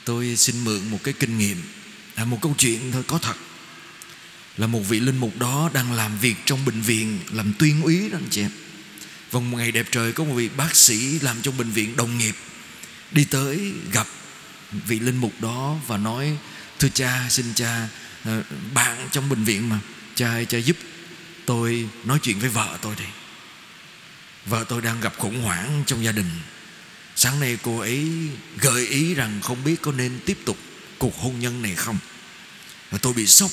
Tôi 0.05 0.37
xin 0.37 0.65
mượn 0.65 0.91
một 0.91 0.99
cái 1.05 1.15
kinh 1.15 1.39
nghiệm 1.39 1.63
là 2.17 2.25
Một 2.25 2.39
câu 2.43 2.55
chuyện 2.59 2.93
thôi, 2.93 3.03
có 3.07 3.19
thật 3.19 3.35
là 4.57 4.67
một 4.67 4.81
vị 4.89 5.01
linh 5.01 5.17
mục 5.17 5.39
đó 5.39 5.71
đang 5.75 5.93
làm 5.93 6.19
việc 6.19 6.35
trong 6.47 6.65
bệnh 6.65 6.81
viện, 6.81 7.19
làm 7.33 7.53
tuyên 7.59 7.83
úy 7.83 8.09
đó 8.09 8.19
anh 8.19 8.29
chị 8.31 8.41
em. 8.41 8.51
Và 9.31 9.41
một 9.41 9.57
ngày 9.57 9.73
đẹp 9.73 9.87
trời 9.91 10.13
có 10.13 10.25
một 10.25 10.35
vị 10.35 10.49
bác 10.49 10.77
sĩ 10.77 11.19
làm 11.19 11.43
trong 11.43 11.59
bệnh 11.59 11.71
viện 11.71 11.97
đồng 11.97 12.19
nghiệp. 12.19 12.35
Đi 13.11 13.25
tới 13.25 13.73
gặp 13.93 14.07
vị 14.87 14.99
linh 14.99 15.17
mục 15.17 15.33
đó 15.41 15.77
và 15.87 15.97
nói, 15.97 16.37
thưa 16.79 16.89
cha, 16.89 17.27
xin 17.31 17.55
cha 17.55 17.89
ờ, 18.25 18.43
bạn 18.75 19.09
trong 19.13 19.29
bệnh 19.29 19.45
viện 19.45 19.69
mà, 19.69 19.79
cha 20.15 20.29
ơi, 20.29 20.47
cha 20.47 20.59
giúp 20.59 20.77
tôi 21.47 21.89
nói 22.05 22.19
chuyện 22.23 22.39
với 22.39 22.49
vợ 22.49 22.79
tôi 22.83 22.95
đi 22.99 23.05
vợ 24.47 24.65
tôi 24.69 24.83
đang 24.83 25.01
gặp 25.01 25.15
khủng 25.19 25.43
hoảng 25.43 25.83
trong 25.87 26.05
gia 26.05 26.13
đình. 26.13 26.31
Sáng 27.17 27.41
nay 27.41 27.59
cô 27.63 27.79
ấy 27.79 28.09
gợi 28.59 28.87
ý 28.87 29.15
rằng 29.15 29.41
không 29.43 29.65
biết 29.65 29.83
có 29.83 29.93
nên 29.93 30.21
tiếp 30.27 30.39
tục 30.45 30.59
cuộc 30.99 31.17
hôn 31.17 31.41
nhân 31.41 31.63
này 31.63 31.75
không. 31.75 31.99
Và 32.91 32.99
tôi 32.99 33.13
bị 33.13 33.27
sốc 33.27 33.51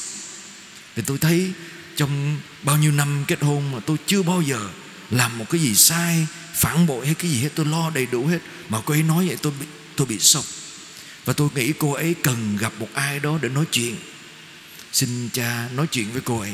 thì 0.95 1.03
tôi 1.05 1.17
thấy 1.17 1.51
trong 1.95 2.37
bao 2.63 2.77
nhiêu 2.77 2.91
năm 2.91 3.25
kết 3.27 3.41
hôn 3.41 3.71
mà 3.71 3.79
tôi 3.79 3.97
chưa 4.05 4.23
bao 4.23 4.41
giờ 4.41 4.69
làm 5.11 5.37
một 5.37 5.45
cái 5.49 5.61
gì 5.61 5.75
sai, 5.75 6.27
phản 6.53 6.87
bội 6.87 7.05
hay 7.05 7.15
cái 7.15 7.31
gì 7.31 7.41
hết, 7.41 7.49
tôi 7.55 7.65
lo 7.65 7.89
đầy 7.89 8.05
đủ 8.05 8.25
hết. 8.25 8.39
Mà 8.69 8.81
cô 8.85 8.93
ấy 8.93 9.03
nói 9.03 9.27
vậy, 9.27 9.37
tôi 9.41 9.53
bị 9.59 9.65
tôi 9.95 10.07
bị 10.07 10.19
sốc. 10.19 10.45
Và 11.25 11.33
tôi 11.33 11.49
nghĩ 11.55 11.73
cô 11.79 11.91
ấy 11.91 12.15
cần 12.23 12.57
gặp 12.57 12.73
một 12.79 12.89
ai 12.93 13.19
đó 13.19 13.39
để 13.41 13.49
nói 13.49 13.65
chuyện. 13.71 13.95
Xin 14.91 15.29
cha 15.33 15.69
nói 15.73 15.87
chuyện 15.91 16.11
với 16.11 16.21
cô 16.21 16.39
ấy. 16.39 16.53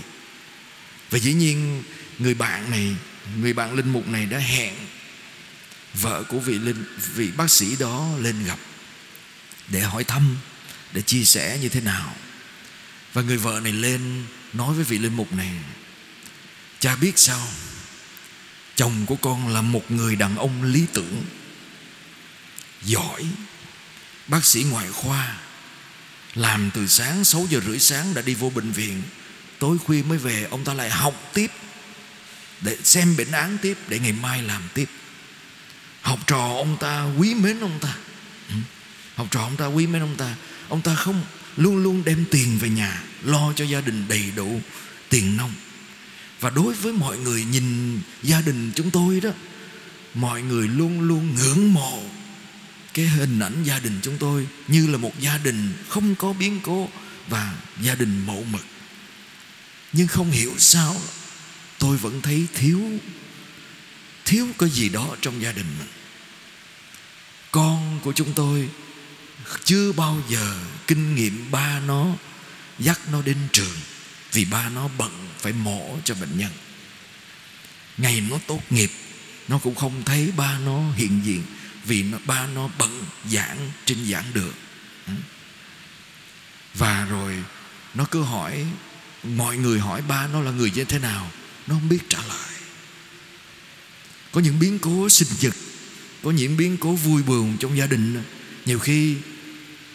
Và 1.09 1.19
dĩ 1.19 1.33
nhiên, 1.33 1.83
người 2.19 2.33
bạn 2.33 2.71
này, 2.71 2.95
người 3.41 3.53
bạn 3.53 3.73
linh 3.75 3.93
mục 3.93 4.07
này 4.07 4.25
đã 4.25 4.37
hẹn 4.37 4.73
vợ 5.93 6.23
của 6.23 6.39
vị 6.39 6.59
linh, 6.59 6.83
vị 7.15 7.31
bác 7.37 7.51
sĩ 7.51 7.75
đó 7.79 8.09
lên 8.19 8.45
gặp 8.45 8.59
để 9.67 9.81
hỏi 9.81 10.03
thăm, 10.03 10.37
để 10.93 11.01
chia 11.01 11.23
sẻ 11.23 11.59
như 11.61 11.69
thế 11.69 11.81
nào 11.81 12.15
và 13.17 13.23
người 13.23 13.37
vợ 13.37 13.59
này 13.63 13.73
lên 13.73 14.23
nói 14.53 14.73
với 14.73 14.83
vị 14.83 14.97
linh 14.97 15.13
mục 15.17 15.33
này, 15.33 15.51
cha 16.79 16.95
biết 16.95 17.19
sao? 17.19 17.47
Chồng 18.75 19.05
của 19.05 19.15
con 19.15 19.47
là 19.47 19.61
một 19.61 19.91
người 19.91 20.15
đàn 20.15 20.37
ông 20.37 20.63
lý 20.63 20.85
tưởng, 20.93 21.25
giỏi, 22.81 23.25
bác 24.27 24.45
sĩ 24.45 24.63
ngoại 24.63 24.91
khoa, 24.91 25.37
làm 26.35 26.71
từ 26.73 26.87
sáng 26.87 27.23
6 27.23 27.47
giờ 27.49 27.59
rưỡi 27.67 27.79
sáng 27.79 28.13
đã 28.13 28.21
đi 28.21 28.33
vô 28.33 28.49
bệnh 28.49 28.71
viện. 28.71 29.01
Tối 29.59 29.77
khuya 29.77 30.03
mới 30.03 30.17
về, 30.17 30.47
ông 30.51 30.63
ta 30.63 30.73
lại 30.73 30.89
học 30.89 31.31
tiếp, 31.33 31.51
để 32.61 32.77
xem 32.83 33.17
bệnh 33.17 33.31
án 33.31 33.57
tiếp, 33.61 33.77
để 33.87 33.99
ngày 33.99 34.13
mai 34.13 34.43
làm 34.43 34.61
tiếp. 34.73 34.89
Học 36.01 36.19
trò 36.27 36.47
ông 36.57 36.77
ta 36.79 37.03
quý 37.17 37.33
mến 37.33 37.59
ông 37.59 37.79
ta. 37.81 37.95
Ừ. 38.49 38.55
Học 39.15 39.27
trò 39.31 39.41
ông 39.41 39.57
ta 39.57 39.65
quý 39.65 39.87
mến 39.87 40.01
ông 40.01 40.15
ta. 40.17 40.35
Ông 40.69 40.81
ta 40.81 40.95
không 40.95 41.23
luôn 41.57 41.77
luôn 41.77 42.03
đem 42.05 42.25
tiền 42.31 42.57
về 42.57 42.69
nhà, 42.69 43.03
lo 43.23 43.53
cho 43.55 43.65
gia 43.65 43.81
đình 43.81 44.05
đầy 44.07 44.23
đủ 44.35 44.61
tiền 45.09 45.37
nông. 45.37 45.53
Và 46.39 46.49
đối 46.49 46.73
với 46.73 46.93
mọi 46.93 47.17
người 47.17 47.45
nhìn 47.45 47.99
gia 48.23 48.41
đình 48.41 48.71
chúng 48.75 48.91
tôi 48.91 49.19
đó, 49.19 49.29
mọi 50.13 50.41
người 50.41 50.67
luôn 50.67 51.01
luôn 51.01 51.35
ngưỡng 51.35 51.73
mộ 51.73 52.03
cái 52.93 53.07
hình 53.07 53.39
ảnh 53.39 53.63
gia 53.63 53.79
đình 53.79 53.99
chúng 54.01 54.17
tôi 54.17 54.47
như 54.67 54.87
là 54.87 54.97
một 54.97 55.19
gia 55.19 55.37
đình 55.37 55.73
không 55.89 56.15
có 56.15 56.33
biến 56.33 56.59
cố 56.63 56.89
và 57.29 57.53
gia 57.81 57.95
đình 57.95 58.25
mẫu 58.25 58.43
mực. 58.51 58.65
Nhưng 59.93 60.07
không 60.07 60.31
hiểu 60.31 60.53
sao 60.57 60.95
tôi 61.79 61.97
vẫn 61.97 62.21
thấy 62.21 62.47
thiếu 62.53 62.81
thiếu 64.25 64.47
cái 64.57 64.69
gì 64.69 64.89
đó 64.89 65.15
trong 65.21 65.41
gia 65.41 65.51
đình 65.51 65.65
mình. 65.79 65.87
Con 67.51 67.99
của 68.03 68.13
chúng 68.13 68.33
tôi 68.33 68.69
chưa 69.63 69.91
bao 69.91 70.21
giờ 70.29 70.55
kinh 70.87 71.15
nghiệm 71.15 71.51
ba 71.51 71.79
nó 71.79 72.07
dắt 72.79 72.99
nó 73.11 73.21
đến 73.21 73.37
trường 73.51 73.77
vì 74.31 74.45
ba 74.45 74.69
nó 74.69 74.87
bận 74.97 75.27
phải 75.39 75.53
mổ 75.53 75.97
cho 76.03 76.15
bệnh 76.15 76.37
nhân. 76.37 76.51
Ngày 77.97 78.21
nó 78.29 78.37
tốt 78.47 78.61
nghiệp 78.69 78.91
nó 79.47 79.57
cũng 79.57 79.75
không 79.75 80.03
thấy 80.05 80.31
ba 80.37 80.59
nó 80.59 80.91
hiện 80.91 81.21
diện 81.23 81.43
vì 81.85 82.03
nó, 82.03 82.17
ba 82.25 82.47
nó 82.47 82.69
bận 82.77 83.03
giảng 83.31 83.71
trên 83.85 84.05
giảng 84.05 84.33
đường. 84.33 84.53
Và 86.73 87.05
rồi 87.09 87.43
nó 87.93 88.05
cứ 88.05 88.23
hỏi 88.23 88.65
mọi 89.23 89.57
người 89.57 89.79
hỏi 89.79 90.01
ba 90.01 90.27
nó 90.27 90.41
là 90.41 90.51
người 90.51 90.71
như 90.71 90.83
thế 90.83 90.99
nào 90.99 91.31
nó 91.67 91.75
không 91.75 91.89
biết 91.89 92.09
trả 92.09 92.19
lời. 92.27 92.53
Có 94.31 94.41
những 94.41 94.59
biến 94.59 94.79
cố 94.79 95.09
sinh 95.09 95.27
nhật 95.41 95.53
có 96.23 96.31
những 96.31 96.57
biến 96.57 96.77
cố 96.77 96.91
vui 96.91 97.23
buồn 97.23 97.57
trong 97.59 97.77
gia 97.77 97.85
đình 97.85 98.23
nhiều 98.67 98.79
khi 98.79 99.17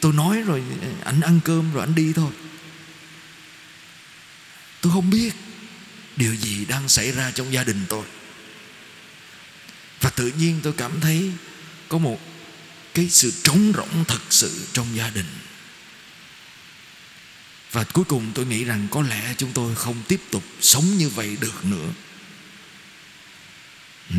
tôi 0.00 0.12
nói 0.12 0.42
rồi 0.42 0.62
ờ, 0.82 0.88
anh 1.04 1.20
ăn 1.20 1.40
cơm 1.44 1.72
rồi 1.72 1.82
anh 1.82 1.94
đi 1.94 2.12
thôi. 2.12 2.32
Tôi 4.80 4.92
không 4.92 5.10
biết 5.10 5.34
điều 6.16 6.34
gì 6.34 6.64
đang 6.64 6.88
xảy 6.88 7.12
ra 7.12 7.30
trong 7.30 7.52
gia 7.52 7.64
đình 7.64 7.84
tôi. 7.88 8.04
Và 10.00 10.10
tự 10.10 10.32
nhiên 10.38 10.60
tôi 10.62 10.72
cảm 10.72 11.00
thấy 11.00 11.30
có 11.88 11.98
một 11.98 12.20
cái 12.94 13.08
sự 13.08 13.32
trống 13.42 13.72
rỗng 13.76 14.04
thật 14.08 14.22
sự 14.30 14.66
trong 14.72 14.96
gia 14.96 15.10
đình. 15.10 15.26
Và 17.72 17.84
cuối 17.84 18.04
cùng 18.04 18.32
tôi 18.34 18.46
nghĩ 18.46 18.64
rằng 18.64 18.88
có 18.90 19.02
lẽ 19.02 19.34
chúng 19.38 19.52
tôi 19.52 19.74
không 19.74 20.02
tiếp 20.08 20.20
tục 20.30 20.44
sống 20.60 20.98
như 20.98 21.08
vậy 21.08 21.36
được 21.40 21.64
nữa. 21.64 21.88
Ừ. 24.10 24.16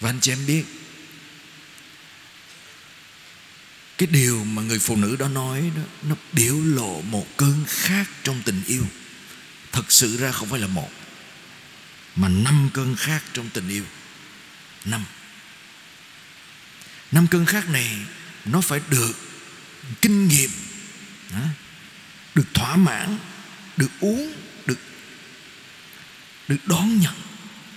Và 0.00 0.10
anh 0.10 0.20
chị 0.20 0.32
em 0.32 0.46
biết 0.46 0.64
cái 4.02 4.06
điều 4.12 4.44
mà 4.44 4.62
người 4.62 4.78
phụ 4.78 4.96
nữ 4.96 5.16
đó 5.16 5.28
nói 5.28 5.72
đó, 5.76 5.82
nó 6.02 6.16
biểu 6.32 6.60
lộ 6.64 7.02
một 7.02 7.26
cơn 7.36 7.64
khác 7.68 8.10
trong 8.24 8.42
tình 8.44 8.62
yêu. 8.66 8.84
Thật 9.72 9.92
sự 9.92 10.16
ra 10.16 10.32
không 10.32 10.48
phải 10.48 10.60
là 10.60 10.66
một, 10.66 10.90
mà 12.16 12.28
năm 12.28 12.70
cơn 12.74 12.96
khác 12.96 13.22
trong 13.32 13.50
tình 13.50 13.68
yêu. 13.68 13.84
Năm. 14.84 15.04
Năm 17.12 17.26
cơn 17.30 17.46
khác 17.46 17.68
này 17.68 17.96
nó 18.44 18.60
phải 18.60 18.80
được 18.90 19.12
kinh 20.00 20.28
nghiệm 20.28 20.50
được 22.34 22.54
thỏa 22.54 22.76
mãn, 22.76 23.18
được 23.76 23.90
uống, 24.00 24.32
được 24.66 24.78
được 26.48 26.66
đón 26.66 27.00
nhận. 27.00 27.14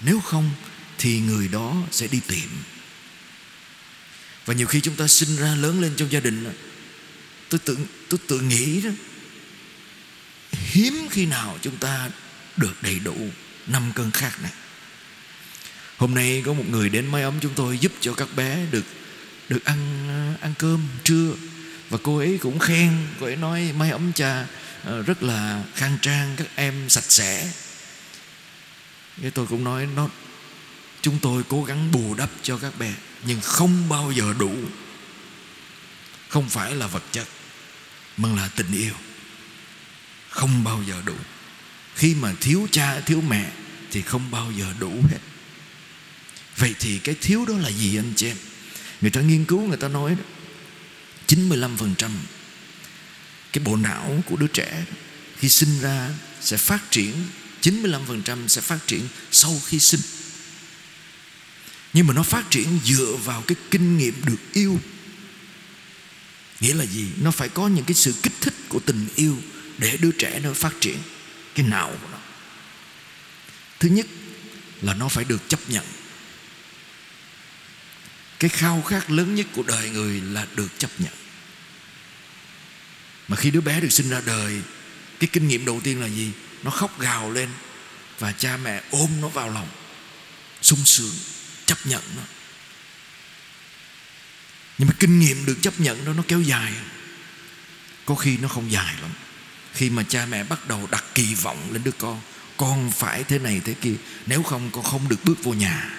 Nếu 0.02 0.20
không 0.20 0.52
thì 0.98 1.20
người 1.20 1.48
đó 1.48 1.76
sẽ 1.92 2.08
đi 2.08 2.20
tìm 2.28 2.50
và 4.46 4.54
nhiều 4.54 4.68
khi 4.68 4.82
chúng 4.82 4.96
ta 4.96 5.08
sinh 5.08 5.36
ra 5.36 5.56
lớn 5.56 5.82
lên 5.82 5.92
trong 5.98 6.12
gia 6.12 6.20
đình 6.20 6.54
tôi 7.50 7.60
tự 7.60 7.78
tôi 8.10 8.20
tự 8.28 8.40
nghĩ 8.40 8.82
đó, 8.82 8.90
hiếm 10.52 11.08
khi 11.12 11.26
nào 11.26 11.58
chúng 11.62 11.78
ta 11.78 12.10
được 12.58 12.74
đầy 12.82 13.00
đủ 13.00 13.16
năm 13.68 13.92
cơn 13.96 14.12
khác 14.12 14.42
này. 14.42 14.52
Hôm 15.98 16.16
nay 16.16 16.44
có 16.46 16.54
một 16.54 16.64
người 16.70 16.90
đến 16.90 17.12
máy 17.12 17.24
ấm 17.24 17.34
chúng 17.42 17.54
tôi 17.56 17.78
giúp 17.78 17.92
cho 18.02 18.14
các 18.14 18.28
bé 18.36 18.66
được 18.72 18.86
được 19.50 19.66
ăn 19.66 20.08
ăn 20.42 20.54
cơm 20.60 20.88
trưa. 21.04 21.34
Và 21.90 21.98
cô 22.04 22.18
ấy 22.18 22.38
cũng 22.42 22.60
khen, 22.60 22.92
cô 23.20 23.26
ấy 23.26 23.36
nói 23.36 23.74
máy 23.78 23.92
ấm 23.92 24.12
cha 24.16 24.46
ờ, 24.84 25.02
rất 25.02 25.24
là 25.24 25.64
khang 25.76 25.98
trang, 26.02 26.36
các 26.38 26.48
em 26.56 26.90
sạch 26.90 27.12
sẽ. 27.12 27.52
Cái 29.22 29.32
tôi 29.32 29.48
cũng 29.48 29.64
nói, 29.64 29.88
nó, 29.96 30.10
chúng 31.02 31.20
tôi 31.22 31.44
cố 31.50 31.64
gắng 31.64 31.92
bù 31.92 32.14
đắp 32.14 32.30
cho 32.44 32.58
các 32.58 32.80
bé 32.80 32.94
nhưng 33.28 33.42
không 33.42 33.90
bao 33.90 34.12
giờ 34.12 34.34
đủ. 34.40 34.56
Không 36.30 36.50
phải 36.50 36.76
là 36.76 36.88
vật 36.88 37.04
chất, 37.12 37.28
mà 38.18 38.30
là 38.30 38.48
tình 38.56 38.72
yêu. 38.72 38.94
Không 40.30 40.64
bao 40.64 40.84
giờ 40.88 41.02
đủ. 41.06 41.16
Khi 41.96 42.16
mà 42.16 42.34
thiếu 42.42 42.68
cha, 42.72 43.00
thiếu 43.00 43.22
mẹ, 43.22 43.52
thì 43.92 44.02
không 44.02 44.32
bao 44.32 44.52
giờ 44.52 44.74
đủ 44.80 44.92
hết. 45.10 45.20
Vậy 46.58 46.76
thì 46.80 47.00
cái 47.00 47.16
thiếu 47.22 47.46
đó 47.46 47.54
là 47.58 47.70
gì 47.70 48.00
anh 48.00 48.14
chị 48.16 48.28
em? 48.28 48.38
Người 49.02 49.12
ta 49.12 49.22
nghiên 49.22 49.46
cứu, 49.46 49.68
người 49.68 49.78
ta 49.78 49.88
nói 49.88 50.16
đó 50.16 50.24
95% 51.28 52.10
cái 53.54 53.64
bộ 53.64 53.76
não 53.76 54.24
của 54.26 54.36
đứa 54.36 54.48
trẻ 54.48 54.86
khi 55.38 55.50
sinh 55.50 55.82
ra 55.82 56.10
sẽ 56.42 56.58
phát 56.58 56.92
triển 56.92 57.14
95% 57.62 58.48
sẽ 58.48 58.62
phát 58.62 58.80
triển 58.88 59.08
sau 59.32 59.62
khi 59.66 59.80
sinh 59.80 60.02
nhưng 61.96 62.08
mà 62.08 62.14
nó 62.14 62.24
phát 62.24 62.46
triển 62.50 62.80
dựa 62.84 63.16
vào 63.24 63.42
cái 63.48 63.56
kinh 63.72 63.98
nghiệm 63.98 64.14
được 64.26 64.54
yêu. 64.54 64.80
Nghĩa 66.60 66.74
là 66.74 66.86
gì? 66.86 67.08
Nó 67.22 67.32
phải 67.32 67.50
có 67.50 67.68
những 67.68 67.86
cái 67.86 67.96
sự 67.96 68.14
kích 68.24 68.34
thích 68.42 68.54
của 68.70 68.80
tình 68.80 69.08
yêu 69.16 69.38
để 69.78 69.98
đứa 69.98 70.12
trẻ 70.12 70.40
nó 70.44 70.54
phát 70.54 70.74
triển 70.82 70.98
cái 71.56 71.66
não 71.66 71.98
của 72.02 72.08
nó. 72.12 72.18
Thứ 73.80 73.90
nhất 73.90 74.06
là 74.82 74.94
nó 74.94 75.08
phải 75.08 75.26
được 75.26 75.42
chấp 75.48 75.60
nhận. 75.68 75.86
Cái 78.40 78.50
khao 78.50 78.82
khát 78.82 79.12
lớn 79.12 79.36
nhất 79.36 79.48
của 79.54 79.64
đời 79.64 79.90
người 79.90 80.22
là 80.22 80.48
được 80.56 80.70
chấp 80.78 80.90
nhận. 81.00 81.14
Mà 83.28 83.36
khi 83.36 83.52
đứa 83.52 83.62
bé 83.62 83.82
được 83.82 83.92
sinh 83.92 84.10
ra 84.10 84.22
đời, 84.26 84.62
cái 85.20 85.30
kinh 85.34 85.48
nghiệm 85.48 85.66
đầu 85.66 85.82
tiên 85.84 86.02
là 86.02 86.08
gì? 86.08 86.32
Nó 86.64 86.72
khóc 86.72 87.00
gào 87.00 87.32
lên 87.32 87.50
và 88.20 88.32
cha 88.32 88.58
mẹ 88.58 88.84
ôm 88.92 89.10
nó 89.22 89.28
vào 89.28 89.50
lòng, 89.50 89.68
sung 90.62 90.86
sướng 90.86 91.35
chấp 91.66 91.86
nhận 91.86 92.04
nó. 92.16 92.22
Nhưng 94.78 94.88
mà 94.88 94.94
kinh 95.00 95.20
nghiệm 95.20 95.46
được 95.46 95.58
chấp 95.62 95.80
nhận 95.80 96.06
đó, 96.06 96.14
nó 96.14 96.24
kéo 96.28 96.42
dài. 96.42 96.74
Có 98.06 98.16
khi 98.16 98.38
nó 98.38 98.48
không 98.48 98.72
dài 98.72 98.96
lắm. 99.02 99.12
Khi 99.74 99.90
mà 99.90 100.04
cha 100.04 100.26
mẹ 100.26 100.44
bắt 100.44 100.68
đầu 100.68 100.88
đặt 100.92 101.04
kỳ 101.14 101.36
vọng 101.36 101.70
lên 101.72 101.84
đứa 101.84 101.92
con 101.92 102.22
con 102.58 102.92
phải 102.92 103.24
thế 103.24 103.40
này 103.40 103.62
thế 103.66 103.74
kia, 103.74 103.94
nếu 104.26 104.44
không 104.44 104.72
con 104.72 104.84
không 104.84 105.10
được 105.10 105.24
bước 105.24 105.44
vô 105.44 105.54
nhà. 105.54 105.92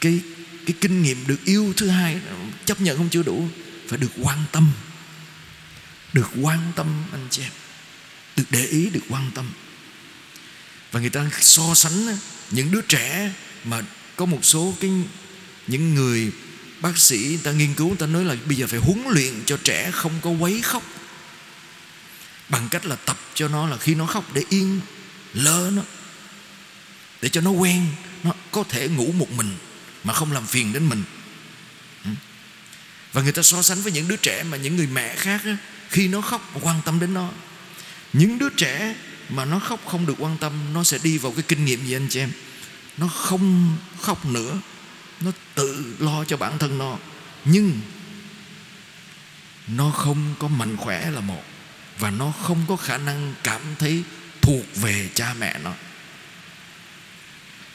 Cái 0.00 0.20
cái 0.66 0.76
kinh 0.80 1.02
nghiệm 1.02 1.26
được 1.26 1.44
yêu 1.44 1.74
thứ 1.76 1.88
hai, 1.88 2.20
chấp 2.64 2.80
nhận 2.80 2.96
không 2.96 3.08
chưa 3.08 3.22
đủ, 3.22 3.48
phải 3.88 3.98
được 3.98 4.12
quan 4.22 4.44
tâm. 4.52 4.72
Được 6.12 6.30
quan 6.42 6.72
tâm, 6.76 7.04
anh 7.12 7.26
chị 7.30 7.42
em. 7.42 7.52
Được 8.36 8.44
để 8.50 8.66
ý, 8.66 8.90
được 8.90 9.02
quan 9.08 9.30
tâm 9.34 9.50
và 10.92 11.00
người 11.00 11.10
ta 11.10 11.30
so 11.40 11.74
sánh 11.74 12.18
những 12.50 12.70
đứa 12.70 12.80
trẻ 12.80 13.32
mà 13.64 13.82
có 14.16 14.26
một 14.26 14.38
số 14.42 14.74
cái 14.80 14.90
những 15.66 15.94
người 15.94 16.32
bác 16.80 16.98
sĩ, 16.98 17.18
người 17.18 17.40
ta 17.42 17.50
nghiên 17.50 17.74
cứu, 17.74 17.88
người 17.88 17.96
ta 17.96 18.06
nói 18.06 18.24
là 18.24 18.36
bây 18.44 18.56
giờ 18.56 18.66
phải 18.66 18.80
huấn 18.80 19.04
luyện 19.08 19.44
cho 19.46 19.58
trẻ 19.64 19.90
không 19.90 20.12
có 20.22 20.30
quấy 20.30 20.60
khóc. 20.62 20.82
Bằng 22.48 22.68
cách 22.68 22.86
là 22.86 22.96
tập 22.96 23.18
cho 23.34 23.48
nó 23.48 23.66
là 23.66 23.76
khi 23.76 23.94
nó 23.94 24.06
khóc 24.06 24.34
để 24.34 24.42
yên, 24.48 24.80
lơ 25.34 25.70
nó. 25.74 25.82
Để 27.22 27.28
cho 27.28 27.40
nó 27.40 27.50
quen, 27.50 27.86
nó 28.22 28.32
có 28.50 28.64
thể 28.68 28.88
ngủ 28.88 29.12
một 29.12 29.30
mình 29.30 29.56
mà 30.04 30.14
không 30.14 30.32
làm 30.32 30.46
phiền 30.46 30.72
đến 30.72 30.88
mình. 30.88 31.02
Ừ. 32.04 32.10
Và 33.12 33.22
người 33.22 33.32
ta 33.32 33.42
so 33.42 33.62
sánh 33.62 33.82
với 33.82 33.92
những 33.92 34.08
đứa 34.08 34.16
trẻ 34.16 34.42
mà 34.42 34.56
những 34.56 34.76
người 34.76 34.86
mẹ 34.86 35.16
khác 35.16 35.42
khi 35.90 36.08
nó 36.08 36.20
khóc, 36.20 36.50
quan 36.60 36.80
tâm 36.84 37.00
đến 37.00 37.14
nó. 37.14 37.30
Những 38.12 38.38
đứa 38.38 38.48
trẻ 38.56 38.94
mà 39.30 39.44
nó 39.44 39.58
khóc 39.58 39.80
không 39.86 40.06
được 40.06 40.14
quan 40.18 40.38
tâm, 40.38 40.52
nó 40.72 40.84
sẽ 40.84 40.98
đi 41.02 41.18
vào 41.18 41.32
cái 41.32 41.42
kinh 41.48 41.64
nghiệm 41.64 41.86
gì 41.86 41.96
anh 41.96 42.08
chị 42.10 42.20
em? 42.20 42.32
Nó 42.96 43.08
không 43.08 43.76
khóc 44.00 44.26
nữa, 44.26 44.60
nó 45.20 45.32
tự 45.54 45.94
lo 45.98 46.24
cho 46.24 46.36
bản 46.36 46.58
thân 46.58 46.78
nó. 46.78 46.98
Nhưng 47.44 47.80
nó 49.66 49.90
không 49.90 50.34
có 50.38 50.48
mạnh 50.48 50.76
khỏe 50.76 51.10
là 51.10 51.20
một, 51.20 51.44
và 51.98 52.10
nó 52.10 52.32
không 52.42 52.64
có 52.68 52.76
khả 52.76 52.98
năng 52.98 53.34
cảm 53.42 53.60
thấy 53.78 54.02
thuộc 54.42 54.64
về 54.76 55.10
cha 55.14 55.34
mẹ 55.34 55.58
nó. 55.58 55.72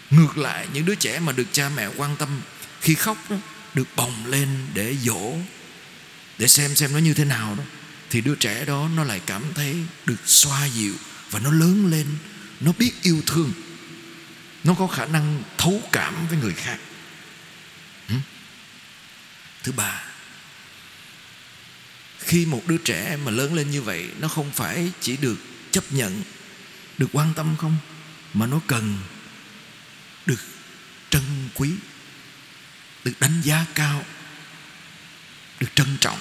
Ngược 0.09 0.37
lại, 0.37 0.67
những 0.73 0.85
đứa 0.85 0.95
trẻ 0.95 1.19
mà 1.19 1.31
được 1.31 1.47
cha 1.51 1.69
mẹ 1.69 1.87
quan 1.97 2.15
tâm, 2.15 2.41
khi 2.81 2.95
khóc 2.95 3.17
đó, 3.29 3.35
được 3.73 3.87
bồng 3.95 4.25
lên 4.25 4.49
để 4.73 4.95
dỗ, 5.03 5.33
để 6.37 6.47
xem 6.47 6.75
xem 6.75 6.93
nó 6.93 6.99
như 6.99 7.13
thế 7.13 7.25
nào 7.25 7.55
đó, 7.55 7.63
thì 8.09 8.21
đứa 8.21 8.35
trẻ 8.35 8.65
đó 8.65 8.89
nó 8.95 9.03
lại 9.03 9.21
cảm 9.25 9.43
thấy 9.53 9.75
được 10.05 10.19
xoa 10.25 10.65
dịu 10.65 10.93
và 11.29 11.39
nó 11.39 11.51
lớn 11.51 11.91
lên, 11.91 12.07
nó 12.59 12.71
biết 12.79 12.91
yêu 13.01 13.21
thương. 13.25 13.53
Nó 14.63 14.73
có 14.73 14.87
khả 14.87 15.05
năng 15.05 15.43
thấu 15.57 15.81
cảm 15.91 16.27
với 16.27 16.37
người 16.37 16.53
khác. 16.53 16.79
Thứ 19.63 19.71
ba, 19.71 20.03
khi 22.19 22.45
một 22.45 22.63
đứa 22.67 22.77
trẻ 22.77 23.17
mà 23.25 23.31
lớn 23.31 23.53
lên 23.53 23.71
như 23.71 23.81
vậy, 23.81 24.09
nó 24.19 24.27
không 24.27 24.51
phải 24.51 24.91
chỉ 25.01 25.17
được 25.17 25.37
chấp 25.71 25.91
nhận, 25.91 26.23
được 26.97 27.07
quan 27.13 27.33
tâm 27.33 27.55
không? 27.57 27.77
Mà 28.33 28.47
nó 28.47 28.59
cần 28.67 28.97
được 30.25 30.39
trân 31.09 31.49
quý, 31.53 31.71
được 33.03 33.19
đánh 33.19 33.41
giá 33.43 33.65
cao, 33.75 34.05
được 35.59 35.75
trân 35.75 35.97
trọng 36.01 36.19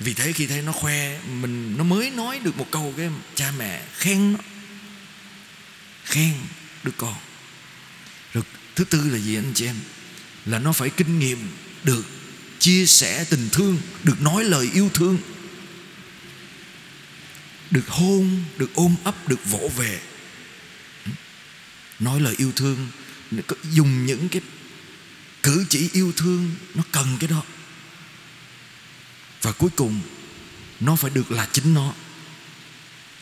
vì 0.00 0.14
thế 0.14 0.32
khi 0.32 0.46
thấy 0.46 0.62
nó 0.62 0.72
khoe, 0.72 1.20
mình, 1.20 1.76
nó 1.76 1.84
mới 1.84 2.10
nói 2.10 2.38
được 2.38 2.58
một 2.58 2.66
câu 2.70 2.94
cái 2.96 3.08
cha 3.34 3.52
mẹ 3.58 3.82
khen 3.98 4.32
nó. 4.32 4.38
Khen 6.04 6.34
đứa 6.82 6.92
con. 6.96 7.14
Rồi 8.34 8.44
thứ 8.76 8.84
tư 8.84 9.10
là 9.10 9.18
gì 9.18 9.34
anh 9.34 9.52
chị 9.54 9.66
em? 9.66 9.76
Là 10.46 10.58
nó 10.58 10.72
phải 10.72 10.90
kinh 10.90 11.18
nghiệm 11.18 11.48
được, 11.84 12.06
chia 12.58 12.86
sẻ 12.86 13.24
tình 13.24 13.48
thương, 13.52 13.78
được 14.02 14.22
nói 14.22 14.44
lời 14.44 14.70
yêu 14.74 14.90
thương. 14.94 15.18
Được 17.70 17.88
hôn, 17.88 18.44
được 18.58 18.70
ôm 18.74 18.94
ấp, 19.04 19.28
được 19.28 19.44
vỗ 19.44 19.70
về. 19.76 20.00
Nói 21.98 22.20
lời 22.20 22.34
yêu 22.38 22.52
thương 22.56 22.88
dùng 23.72 24.06
những 24.06 24.28
cái 24.28 24.42
cử 25.42 25.64
chỉ 25.68 25.88
yêu 25.92 26.12
thương, 26.16 26.54
nó 26.74 26.82
cần 26.92 27.16
cái 27.20 27.28
đó 27.28 27.42
và 29.42 29.52
cuối 29.52 29.70
cùng, 29.76 30.00
nó 30.80 30.96
phải 30.96 31.10
được 31.10 31.30
là 31.30 31.48
chính 31.52 31.74
nó. 31.74 31.92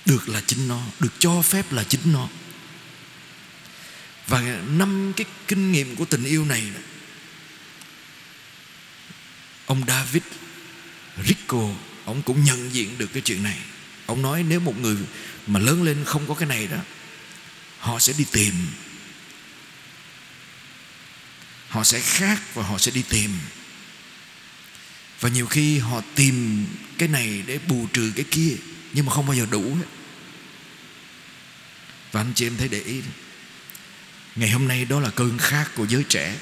Được 0.07 0.29
là 0.29 0.43
chính 0.47 0.69
nó, 0.69 0.83
được 1.01 1.13
cho 1.19 1.43
phép 1.43 1.73
là 1.73 1.85
chính 1.85 2.13
nó. 2.13 2.29
Và 4.27 4.41
năm 4.69 5.13
cái 5.17 5.27
kinh 5.49 5.73
nghiệm 5.73 5.97
của 5.97 6.05
tình 6.05 6.25
yêu 6.25 6.45
này 6.45 6.73
ông 9.67 9.83
David 9.87 10.23
Rico, 11.25 11.69
ông 12.05 12.23
cũng 12.23 12.45
nhận 12.45 12.75
diện 12.75 12.99
được 12.99 13.13
cái 13.13 13.23
chuyện 13.23 13.43
này. 13.43 13.59
Ông 14.07 14.23
nói 14.23 14.43
nếu 14.43 14.61
một 14.61 14.79
người 14.79 14.97
mà 15.47 15.61
lớn 15.61 15.83
lên 15.83 16.05
không 16.05 16.27
có 16.27 16.35
cái 16.35 16.49
này 16.49 16.67
đó, 16.67 16.77
họ 17.79 17.99
sẽ 17.99 18.13
đi 18.19 18.25
tìm. 18.33 18.55
Họ 21.69 21.85
sẽ 21.85 22.01
khác 22.01 22.55
và 22.55 22.63
họ 22.63 22.79
sẽ 22.79 22.91
đi 22.91 23.03
tìm 23.09 23.31
và 25.21 25.29
nhiều 25.29 25.47
khi 25.47 25.79
họ 25.79 26.01
tìm 26.15 26.67
cái 26.99 27.09
này 27.09 27.43
để 27.47 27.59
bù 27.69 27.87
trừ 27.93 28.13
cái 28.17 28.25
kia, 28.31 28.57
nhưng 28.93 29.07
mà 29.07 29.13
không 29.13 29.27
bao 29.27 29.37
giờ 29.37 29.47
đủ 29.51 29.75
hết. 29.75 29.87
Và 32.13 32.21
anh 32.21 32.33
chị 32.35 32.47
em 32.47 32.57
thấy 32.57 32.69
để 32.69 32.81
ý 32.81 33.01
ngày 34.37 34.51
hôm 34.51 34.69
nay 34.69 34.85
đó 34.85 35.01
là 35.01 35.11
cơn 35.11 35.39
khát 35.39 35.75
của 35.75 35.87
giới 35.87 36.05
trẻ. 36.09 36.37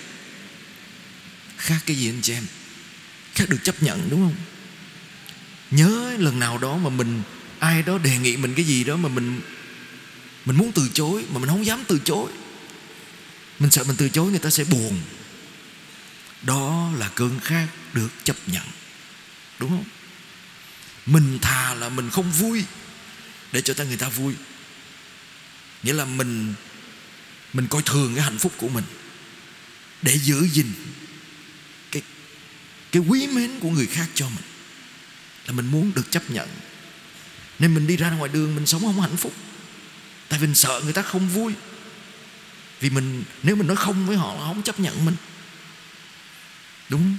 Khác 1.56 1.78
cái 1.86 1.96
gì 1.96 2.08
anh 2.10 2.20
chị 2.22 2.32
em? 2.32 2.46
Khác 3.34 3.48
được 3.48 3.58
chấp 3.62 3.82
nhận, 3.82 4.10
đúng 4.10 4.20
không? 4.20 4.34
Nhớ 5.70 6.16
lần 6.18 6.38
nào 6.38 6.58
đó 6.58 6.76
mà 6.76 6.90
mình, 6.90 7.22
ai 7.58 7.82
đó 7.82 7.98
đề 7.98 8.18
nghị 8.18 8.36
mình 8.36 8.54
cái 8.54 8.64
gì 8.64 8.84
đó 8.84 8.96
mà 8.96 9.08
mình 9.08 9.40
mình 10.44 10.56
muốn 10.56 10.72
từ 10.72 10.88
chối, 10.92 11.24
mà 11.32 11.38
mình 11.38 11.48
không 11.48 11.66
dám 11.66 11.84
từ 11.88 11.98
chối. 12.04 12.30
Mình 13.58 13.70
sợ 13.70 13.84
mình 13.84 13.96
từ 13.96 14.08
chối 14.08 14.30
người 14.30 14.38
ta 14.38 14.50
sẽ 14.50 14.64
buồn. 14.64 15.00
Đó 16.42 16.90
là 16.98 17.08
cơn 17.14 17.40
khát 17.40 17.66
được 17.96 18.08
chấp 18.24 18.36
nhận. 18.46 18.62
Đúng 19.58 19.70
không? 19.70 19.84
Mình 21.06 21.38
thà 21.42 21.74
là 21.74 21.88
mình 21.88 22.10
không 22.10 22.32
vui 22.32 22.64
để 23.52 23.62
cho 23.62 23.74
ta 23.74 23.84
người 23.84 23.96
ta 23.96 24.08
vui. 24.08 24.34
Nghĩa 25.82 25.92
là 25.92 26.04
mình 26.04 26.54
mình 27.52 27.66
coi 27.66 27.82
thường 27.82 28.14
cái 28.14 28.24
hạnh 28.24 28.38
phúc 28.38 28.52
của 28.56 28.68
mình 28.68 28.84
để 30.02 30.18
giữ 30.18 30.48
gìn 30.48 30.72
cái 31.90 32.02
cái 32.92 33.02
quý 33.08 33.26
mến 33.26 33.60
của 33.60 33.70
người 33.70 33.86
khác 33.86 34.06
cho 34.14 34.28
mình. 34.28 34.44
Là 35.46 35.52
mình 35.52 35.66
muốn 35.66 35.92
được 35.94 36.10
chấp 36.10 36.30
nhận. 36.30 36.48
Nên 37.58 37.74
mình 37.74 37.86
đi 37.86 37.96
ra 37.96 38.10
ngoài 38.10 38.30
đường 38.32 38.54
mình 38.54 38.66
sống 38.66 38.80
không 38.80 39.00
hạnh 39.00 39.16
phúc. 39.16 39.34
Tại 40.28 40.38
vì 40.38 40.46
mình 40.46 40.56
sợ 40.56 40.80
người 40.84 40.92
ta 40.92 41.02
không 41.02 41.28
vui. 41.28 41.52
Vì 42.80 42.90
mình, 42.90 43.24
nếu 43.42 43.56
mình 43.56 43.66
nói 43.66 43.76
không 43.76 44.06
với 44.06 44.16
họ 44.16 44.34
là 44.34 44.40
không 44.40 44.62
chấp 44.62 44.80
nhận 44.80 45.04
mình. 45.04 45.16
Đúng 46.88 47.16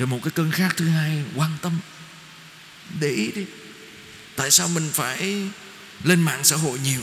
rồi 0.00 0.06
một 0.06 0.20
cái 0.22 0.30
cơn 0.30 0.50
khát 0.50 0.76
thứ 0.76 0.88
hai, 0.88 1.24
quan 1.34 1.50
tâm. 1.62 1.78
Để 3.00 3.08
ý 3.08 3.30
đi, 3.34 3.44
tại 4.36 4.50
sao 4.50 4.68
mình 4.68 4.90
phải 4.92 5.48
lên 6.04 6.22
mạng 6.22 6.44
xã 6.44 6.56
hội 6.56 6.78
nhiều? 6.78 7.02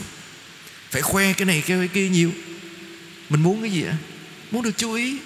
Phải 0.90 1.02
khoe 1.02 1.32
cái 1.32 1.46
này, 1.46 1.62
cái 1.66 1.88
kia 1.88 2.08
nhiều? 2.08 2.32
Mình 3.28 3.42
muốn 3.42 3.62
cái 3.62 3.70
gì 3.70 3.82
ạ 3.82 3.96
muốn 4.50 4.62
được 4.62 4.76
chú 4.76 4.92
ý. 4.92 5.18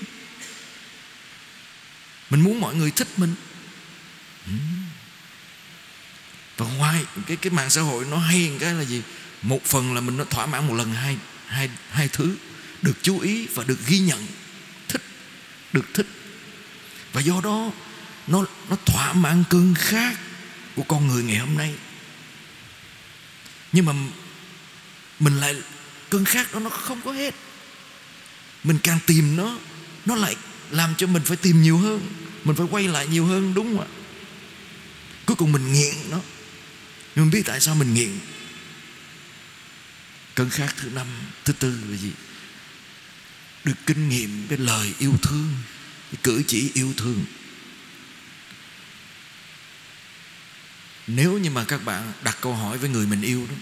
Mình 2.31 2.41
muốn 2.41 2.61
mọi 2.61 2.75
người 2.75 2.91
thích 2.91 3.09
mình. 3.17 3.35
Hmm. 4.47 4.85
Và 6.57 6.67
ngoài 6.67 7.05
cái 7.27 7.37
cái 7.37 7.53
mạng 7.53 7.71
xã 7.71 7.81
hội 7.81 8.05
nó 8.11 8.17
hay 8.17 8.51
cái 8.61 8.75
là 8.75 8.83
gì? 8.83 9.03
Một 9.43 9.65
phần 9.65 9.95
là 9.95 10.01
mình 10.01 10.17
nó 10.17 10.25
thỏa 10.25 10.47
mãn 10.47 10.69
một 10.69 10.75
lần 10.75 10.95
hai 10.95 11.17
hai 11.47 11.71
hai 11.91 12.09
thứ. 12.09 12.37
Được 12.83 12.97
chú 13.03 13.21
ý 13.21 13.47
và 13.47 13.65
được 13.65 13.87
ghi 13.87 13.99
nhận. 13.99 14.27
Thích, 14.89 15.03
được 15.73 15.87
thích 15.95 16.07
và 17.13 17.21
do 17.21 17.41
đó, 17.45 17.71
nó 18.27 18.45
nó 18.71 18.77
thỏa 18.87 19.13
mãn 19.13 19.45
cơn 19.51 19.75
khát 19.79 20.17
của 20.77 20.83
con 20.83 21.09
người 21.09 21.23
ngày 21.23 21.37
hôm 21.37 21.57
nay. 21.57 21.75
Nhưng 23.73 23.87
mà 23.87 23.93
mình 25.21 25.37
lại, 25.37 25.55
cơn 26.11 26.25
khát 26.25 26.53
đó 26.53 26.61
nó 26.61 26.71
không 26.71 27.01
có 27.05 27.13
hết. 27.13 27.35
Mình 28.65 28.79
càng 28.83 28.99
tìm 29.07 29.37
nó 29.37 29.59
nó 30.07 30.15
lại 30.15 30.37
làm 30.71 30.95
cho 30.99 31.07
mình 31.07 31.23
phải 31.25 31.37
tìm 31.37 31.63
nhiều 31.63 31.79
hơn, 31.79 32.01
mình 32.45 32.57
phải 32.57 32.67
quay 32.71 32.89
lại 32.89 33.07
nhiều 33.07 33.27
hơn, 33.27 33.55
đúng 33.55 33.67
không 33.67 33.81
ạ? 33.81 33.91
Cuối 35.27 35.37
cùng 35.37 35.53
mình 35.53 35.73
nghiện 35.73 35.95
nó. 36.11 36.21
Nhưng 37.15 37.25
mình 37.25 37.31
biết 37.31 37.43
tại 37.47 37.61
sao 37.61 37.75
mình 37.75 37.95
nghiện. 37.95 38.19
Cơn 40.35 40.51
khát 40.51 40.75
thứ 40.77 40.91
năm, 40.91 41.07
thứ 41.45 41.53
tư 41.53 41.79
là 41.89 41.97
gì? 41.97 42.11
Được 43.65 43.75
kinh 43.87 44.09
nghiệm 44.09 44.47
cái 44.49 44.59
lời 44.59 44.93
yêu 44.99 45.15
thương 45.23 45.55
cử 46.23 46.43
chỉ 46.47 46.71
yêu 46.75 46.95
thương. 46.97 47.25
Nếu 51.07 51.39
như 51.39 51.51
mà 51.51 51.65
các 51.65 51.85
bạn 51.85 52.13
đặt 52.25 52.39
câu 52.41 52.55
hỏi 52.55 52.79
với 52.79 52.91
người 52.91 53.07
mình 53.07 53.23
yêu 53.23 53.47
đó, 53.51 53.55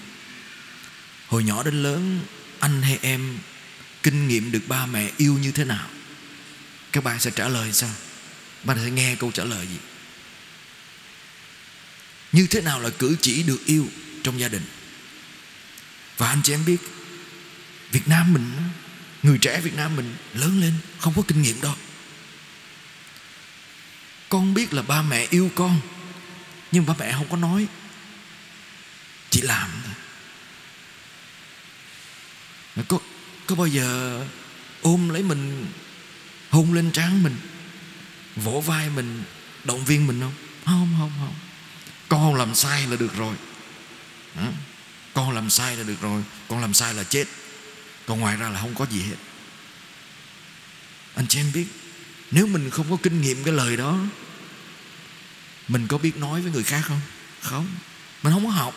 hồi 1.26 1.44
nhỏ 1.44 1.62
đến 1.62 1.82
lớn, 1.82 2.20
anh 2.60 2.82
hay 2.82 2.98
em 3.02 3.38
kinh 4.02 4.28
nghiệm 4.28 4.52
được 4.52 4.68
ba 4.68 4.86
mẹ 4.86 5.10
yêu 5.16 5.38
như 5.38 5.52
thế 5.52 5.64
nào? 5.64 5.88
Các 6.92 7.04
bạn 7.04 7.20
sẽ 7.20 7.30
trả 7.30 7.48
lời 7.48 7.72
sao? 7.72 7.90
Bạn 8.64 8.78
sẽ 8.84 8.90
nghe 8.90 9.16
câu 9.16 9.30
trả 9.30 9.44
lời 9.44 9.66
gì? 9.66 9.78
Như 12.32 12.46
thế 12.46 12.60
nào 12.60 12.80
là 12.80 12.90
cử 12.90 13.16
chỉ 13.20 13.42
được 13.42 13.66
yêu 13.66 13.88
trong 14.22 14.40
gia 14.40 14.48
đình? 14.48 14.64
Và 16.18 16.28
anh 16.28 16.40
chị 16.42 16.54
em 16.54 16.64
biết, 16.64 16.78
Việt 17.92 18.08
Nam 18.08 18.32
mình, 18.32 18.52
Người 19.22 19.38
trẻ 19.38 19.60
Việt 19.60 19.74
Nam 19.74 19.96
mình 19.96 20.14
lớn 20.34 20.60
lên 20.60 20.72
Không 20.98 21.14
có 21.16 21.22
kinh 21.28 21.42
nghiệm 21.42 21.60
đó. 21.60 21.76
Con 24.31 24.55
biết 24.55 24.73
là 24.73 24.83
ba 24.83 25.03
mẹ 25.03 25.27
yêu 25.31 25.51
con 25.55 25.81
Nhưng 26.73 26.87
ba 26.87 26.95
mẹ 26.99 27.12
không 27.12 27.29
có 27.31 27.37
nói. 27.37 27.66
Chỉ 29.31 29.40
làm 29.40 29.71
thôi. 29.85 29.95
Có, 32.88 32.99
có 33.47 33.55
bao 33.55 33.66
giờ 33.66 34.21
ôm 34.83 35.09
lấy 35.09 35.23
mình 35.23 35.66
Hôn 36.51 36.73
lên 36.73 36.93
trán 36.93 37.23
mình 37.23 37.37
Vỗ 38.37 38.61
vai 38.61 38.90
mình 38.90 39.23
Động 39.64 39.85
viên 39.85 40.07
mình 40.07 40.21
không? 40.21 40.35
Không 40.64 40.95
không 40.99 41.12
không. 41.19 41.35
Con 42.09 42.35
làm 42.35 42.55
sai 42.55 42.87
là 42.87 42.97
được 42.97 43.16
rồi. 43.16 43.37
Hả? 44.37 44.47
con 45.14 45.31
làm 45.31 45.51
sai 45.51 45.77
là 45.77 45.83
được 45.83 46.01
rồi. 46.01 46.23
Con 46.49 46.61
làm 46.61 46.75
sai 46.75 46.95
là 46.95 47.05
chết. 47.05 47.25
Còn 48.07 48.21
ngoài 48.21 48.37
ra 48.37 48.49
là 48.49 48.61
không 48.61 48.75
có 48.75 48.87
gì 48.90 49.03
hết. 49.03 49.16
Anh 51.14 51.27
chị 51.29 51.38
em 51.38 51.53
biết 51.55 51.66
nếu 52.31 52.47
mình 52.47 52.71
không 52.71 52.90
có 52.90 52.97
kinh 53.03 53.21
nghiệm 53.21 53.45
cái 53.45 53.55
lời 53.55 53.77
đó, 53.77 53.99
mình 55.69 55.87
có 55.87 55.99
biết 55.99 56.16
nói 56.16 56.40
với 56.40 56.53
người 56.53 56.62
khác 56.62 56.83
không? 56.85 57.01
Không. 57.40 57.66
Mình 58.23 58.33
không 58.33 58.45
có 58.45 58.51
học. 58.51 58.75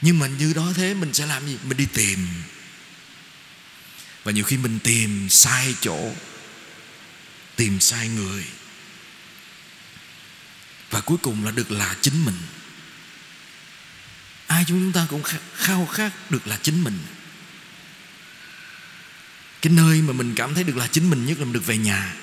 Nhưng 0.00 0.18
mà 0.18 0.26
như 0.26 0.52
đó 0.52 0.72
thế, 0.74 0.94
mình 0.94 1.12
sẽ 1.12 1.26
làm 1.26 1.46
gì? 1.46 1.58
Mình 1.64 1.76
đi 1.76 1.86
tìm. 1.86 2.28
Và 4.24 4.32
nhiều 4.32 4.44
khi 4.44 4.56
mình 4.56 4.78
tìm 4.78 5.28
sai 5.28 5.74
chỗ, 5.80 6.12
tìm 7.56 7.80
sai 7.80 8.08
người. 8.08 8.44
Và 10.90 11.00
cuối 11.00 11.18
cùng 11.22 11.44
là 11.44 11.50
được 11.50 11.70
là 11.70 11.96
chính 12.00 12.24
mình. 12.24 12.36
Ai 14.46 14.64
chúng 14.68 14.92
ta 14.92 15.06
cũng 15.10 15.22
khao 15.56 15.86
khát 15.86 16.30
được 16.30 16.46
là 16.46 16.58
chính 16.62 16.84
mình? 16.84 16.98
Cái 19.66 19.74
nơi 19.74 20.02
mà 20.02 20.12
mình 20.12 20.34
cảm 20.34 20.54
thấy 20.54 20.64
được 20.64 20.76
là 20.76 20.86
chính 20.86 21.10
mình 21.10 21.26
nhất 21.26 21.38
là 21.38 21.44
mình 21.44 21.52
được 21.52 21.66
về 21.66 21.78
nhà, 21.78 22.14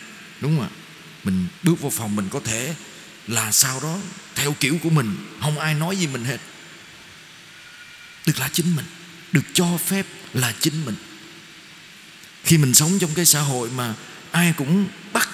đúng 0.42 0.58
không 0.58 0.68
ạ? 0.68 0.72
Mình 1.24 1.46
bước 1.64 1.82
vào 1.82 1.92
phòng 1.92 2.16
mình 2.16 2.30
có 2.30 2.40
thể 2.40 2.76
là 3.28 3.52
sau 3.52 3.80
đó 3.80 3.98
theo 4.36 4.56
kiểu 4.60 4.78
của 4.84 4.90
mình, 4.90 5.16
không 5.42 5.60
ai 5.60 5.74
nói 5.74 5.98
gì 5.98 6.08
mình 6.08 6.26
hết. 6.26 6.38
Được 8.26 8.40
là 8.40 8.50
chính 8.54 8.76
mình, 8.76 8.86
được 9.32 9.42
cho 9.54 9.78
phép 9.78 10.06
là 10.34 10.54
chính 10.60 10.86
mình. 10.86 10.96
Khi 12.44 12.58
mình 12.58 12.74
sống 12.74 13.00
trong 13.00 13.14
cái 13.16 13.26
xã 13.26 13.40
hội 13.40 13.70
mà 13.70 13.96
ai 14.32 14.54
cũng 14.58 14.88
bắt 15.14 15.30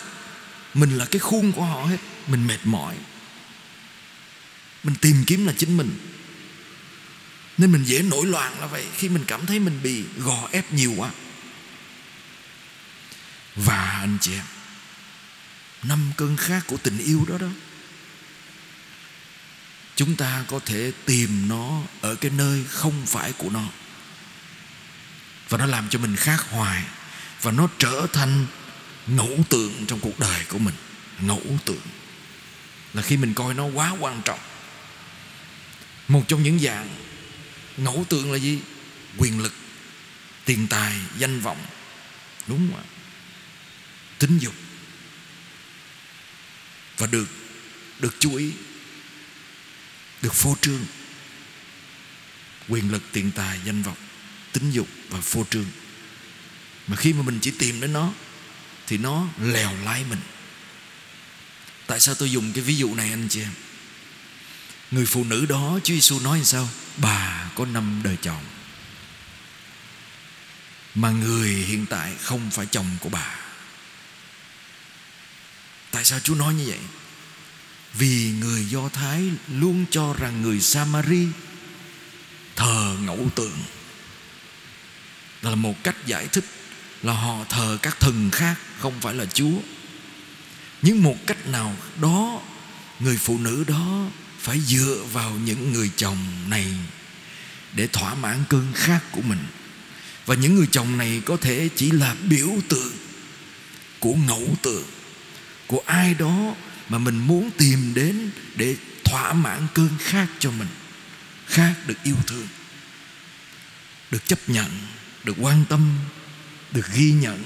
mình 0.74 0.98
là 0.98 1.06
cái 1.06 1.19
khuôn 1.19 1.52
của 1.52 1.63
họ 1.63 1.86
hết, 1.86 1.98
mình 2.28 2.48
mệt 2.48 2.60
mỏi. 2.63 2.95
Mình 4.84 4.95
tìm 4.95 5.24
kiếm 5.28 5.45
là 5.48 5.54
chính 5.58 5.78
mình. 5.78 5.89
Nên 7.58 7.72
mình 7.72 7.84
dễ 7.84 8.02
nổi 8.02 8.26
loạn 8.26 8.60
là 8.60 8.67
vậy, 8.67 8.86
khi 8.98 9.10
mình 9.10 9.24
cảm 9.28 9.45
thấy 9.45 9.60
mình 9.60 9.80
bị 9.84 10.04
gò 10.17 10.50
ép 10.52 10.74
nhiều 10.74 10.93
quá 10.98 11.10
và 13.55 13.89
anh 13.89 14.17
chị 14.21 14.33
em, 14.33 14.45
năm 15.83 16.12
cơn 16.17 16.38
khác 16.38 16.63
của 16.67 16.77
tình 16.77 16.97
yêu 16.97 17.25
đó 17.29 17.38
đó, 17.38 17.47
chúng 19.95 20.15
ta 20.15 20.43
có 20.47 20.59
thể 20.65 20.91
tìm 21.05 21.47
nó 21.47 21.81
ở 22.01 22.15
cái 22.15 22.31
nơi 22.31 22.63
không 22.69 23.05
phải 23.05 23.33
của 23.33 23.49
nó. 23.49 23.63
Và 25.49 25.57
nó 25.57 25.65
làm 25.65 25.89
cho 25.89 25.99
mình 25.99 26.15
khác 26.15 26.45
hoài, 26.49 26.83
và 27.41 27.51
nó 27.51 27.67
trở 27.77 28.07
thành 28.13 28.45
ngẫu 29.07 29.38
tượng 29.49 29.85
trong 29.88 29.99
cuộc 29.99 30.19
đời 30.19 30.45
của 30.49 30.59
mình. 30.59 30.75
Ngẫu 31.21 31.43
tượng. 31.65 31.81
Là 32.93 33.01
khi 33.01 33.17
mình 33.17 33.33
coi 33.33 33.53
nó 33.53 33.65
quá 33.65 33.95
quan 33.99 34.21
trọng. 34.25 34.39
Một 36.07 36.23
trong 36.27 36.43
những 36.43 36.59
dạng 36.59 36.89
ngẫu 37.77 38.05
tượng 38.09 38.31
là 38.31 38.38
gì? 38.38 38.59
Quyền 39.17 39.41
lực, 39.41 39.53
tiền 40.45 40.67
tài, 40.67 40.95
danh 41.17 41.39
vọng. 41.39 41.65
Đúng 42.47 42.69
không 42.71 42.79
ạ? 42.79 42.83
Tính 44.19 44.38
dục 44.38 44.53
và 46.97 47.08
được 47.08 47.27
được 47.99 48.15
chú 48.19 48.36
ý, 48.36 48.51
được 50.21 50.34
phô 50.34 50.58
trương. 50.62 50.86
Quyền 52.67 52.91
lực, 52.91 53.03
tiền 53.12 53.32
tài, 53.32 53.60
danh 53.65 53.84
vọng 53.84 53.97
tính 54.51 54.71
dục 54.71 54.88
và 55.10 55.21
phô 55.21 55.45
trương. 55.49 55.65
Mà 56.88 56.95
khi 56.95 57.13
mà 57.13 57.21
mình 57.21 57.39
chỉ 57.41 57.51
tìm 57.51 57.82
đến 57.82 57.93
nó, 57.93 58.13
thì 58.88 58.97
nó 58.97 59.27
lèo 59.41 59.75
lái 59.84 60.03
mình. 60.10 60.19
Tại 61.88 61.99
sao 61.99 62.15
tôi 62.15 62.32
dùng 62.32 62.53
cái 62.53 62.63
ví 62.63 62.75
dụ 62.75 62.95
này, 62.95 63.10
anh 63.10 63.27
chị 63.29 63.41
em? 63.41 63.51
Người 64.91 65.05
phụ 65.05 65.23
nữ 65.23 65.45
đó, 65.45 65.79
Chúa 65.84 65.93
Giêsu 65.93 66.19
nói 66.19 66.41
sao? 66.43 66.69
Bà 66.97 67.49
có 67.55 67.65
năm 67.65 68.01
đời 68.03 68.17
chồng. 68.21 68.43
Mà 70.95 71.10
người 71.12 71.49
hiện 71.49 71.86
tại 71.86 72.15
không 72.21 72.51
phải 72.51 72.65
chồng 72.65 72.97
của 72.99 73.10
bà 73.10 73.48
tại 75.91 76.06
sao 76.06 76.19
Chúa 76.19 76.36
nói 76.36 76.54
như 76.54 76.63
vậy? 76.67 76.80
Vì 77.93 78.32
người 78.39 78.65
Do 78.65 78.89
Thái 78.89 79.23
luôn 79.47 79.86
cho 79.91 80.13
rằng 80.13 80.41
người 80.41 80.62
Samari 80.62 81.28
thờ 82.56 82.95
ngẫu 83.02 83.28
tượng. 83.36 83.60
Là 85.41 85.56
một 85.56 85.84
cách 85.84 85.95
giải 86.06 86.28
thích 86.28 86.45
là 87.04 87.13
họ 87.13 87.45
thờ 87.49 87.78
các 87.82 87.99
thần 87.99 88.30
khác, 88.32 88.56
không 88.80 88.93
phải 89.02 89.13
là 89.13 89.25
Chúa. 89.25 89.60
Nhưng 90.82 91.04
một 91.04 91.17
cách 91.28 91.47
nào 91.47 91.75
đó, 92.02 92.41
người 92.99 93.17
phụ 93.17 93.38
nữ 93.38 93.63
đó 93.67 94.10
phải 94.39 94.60
dựa 94.60 95.04
vào 95.13 95.32
những 95.32 95.73
người 95.73 95.91
chồng 95.95 96.17
này 96.47 96.67
để 97.73 97.88
thỏa 97.88 98.15
mãn 98.15 98.43
cơn 98.49 98.71
khát 98.75 98.99
của 99.12 99.21
mình. 99.21 99.45
Và 100.25 100.36
những 100.36 100.56
người 100.56 100.67
chồng 100.71 100.97
này 100.97 101.21
có 101.25 101.38
thể 101.38 101.69
chỉ 101.75 101.91
là 101.91 102.15
biểu 102.30 102.49
tượng 102.69 102.93
của 103.99 104.13
ngẫu 104.13 104.47
tượng 104.62 104.84
của 105.69 105.84
ai 105.86 106.13
đó 106.13 106.55
mà 106.89 106.97
mình 106.97 107.17
muốn 107.17 107.51
tìm 107.58 107.93
đến 107.93 108.32
để 108.55 108.75
thỏa 109.05 109.34
mãn 109.34 109.67
cơn 109.73 109.89
khát 109.99 110.27
cho 110.39 110.51
mình. 110.51 110.67
Khát 111.47 111.75
được 111.88 112.03
yêu 112.03 112.15
thương, 112.27 112.47
được 114.12 114.25
chấp 114.25 114.39
nhận, 114.47 114.71
được 115.23 115.36
quan 115.39 115.65
tâm, 115.69 115.97
được 116.71 116.93
ghi 116.93 117.12
nhận, 117.12 117.43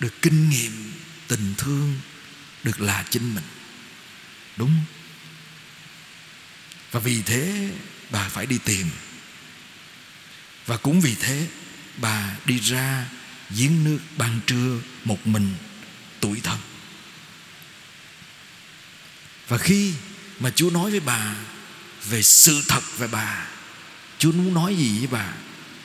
được 0.00 0.22
kinh 0.22 0.48
nghiệm, 0.48 0.92
tình 1.28 1.54
thương, 1.58 2.00
được 2.64 2.80
là 2.80 3.04
chính 3.10 3.34
mình. 3.34 3.44
Đúng. 4.56 4.68
Không? 4.68 4.84
và 6.94 7.00
vì 7.00 7.22
thế 7.22 7.70
bà 8.10 8.28
phải 8.28 8.46
đi 8.46 8.58
tìm. 8.64 8.86
Và 10.66 10.76
cũng 10.76 11.00
vì 11.00 11.14
thế 11.14 11.48
bà 11.96 12.36
đi 12.44 12.58
ra 12.58 13.06
giếng 13.50 13.84
nước 13.84 13.98
ban 14.16 14.40
trưa 14.46 14.78
một 15.04 15.26
mình 15.26 15.54
tuổi 16.20 16.40
thân 16.42 16.58
và 19.48 19.58
khi 19.58 19.92
mà 20.40 20.50
Chúa 20.50 20.70
nói 20.70 20.90
với 20.90 21.00
bà 21.00 21.34
về 22.08 22.22
sự 22.22 22.62
thật 22.68 22.98
về 22.98 23.06
bà, 23.06 23.46
Chúa 24.18 24.32
muốn 24.32 24.54
nói 24.54 24.76
gì 24.76 24.98
với 24.98 25.06
bà? 25.06 25.32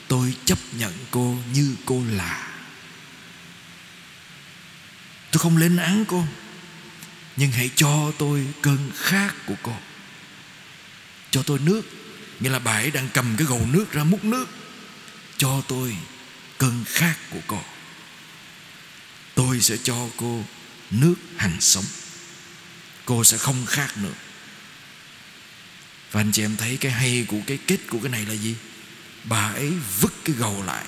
Tôi 0.08 0.34
chấp 0.45 0.60
nhận 0.78 0.93
cô 1.12 1.38
như 1.54 1.76
cô 1.86 2.04
là. 2.12 2.48
Tôi 5.32 5.39
không 5.39 5.58
lên 5.58 5.78
án 5.78 6.06
cô, 6.08 6.26
Nhưng 7.38 7.52
hãy 7.52 7.69
cho 7.76 8.12
tôi 8.17 8.48
cơn 8.62 8.91
khát 8.95 9.45
của 9.45 9.56
cô. 9.63 9.76
Cho 11.32 11.43
tôi 11.43 11.60
nước, 11.60 11.82
Nghĩa 12.39 12.50
là 12.50 12.60
bà 12.60 12.72
ấy 12.72 12.91
đang 12.91 13.10
cầm 13.13 13.36
cái 13.38 13.48
gầu 13.48 13.67
nước 13.72 13.91
ra 13.91 14.04
múc 14.04 14.24
nước. 14.24 14.45
Cho 15.38 15.62
tôi 15.67 15.95
cơn 16.58 16.84
khát 16.88 17.15
của 17.30 17.39
cô. 17.48 17.62
Tôi 19.36 19.62
sẽ 19.62 19.78
cho 19.84 20.08
cô 20.17 20.43
nước 20.91 21.15
hàng 21.38 21.58
sống. 21.60 21.86
Cô 23.10 23.24
sẽ 23.24 23.38
không 23.38 23.65
khác 23.65 23.98
nữa. 23.98 24.13
Và 26.12 26.22
anh 26.22 26.32
chị 26.32 26.43
em 26.43 26.58
thấy 26.58 26.78
cái 26.78 26.91
hay 26.91 27.26
của 27.28 27.39
cái 27.48 27.58
kết 27.67 27.78
của 27.89 28.00
cái 28.00 28.12
này 28.12 28.26
là 28.26 28.34
gì? 28.34 28.56
Bà 29.24 29.50
ấy 29.50 29.74
vứt 30.00 30.13
cái 30.26 30.36
gầu 30.36 30.63
lại, 30.63 30.86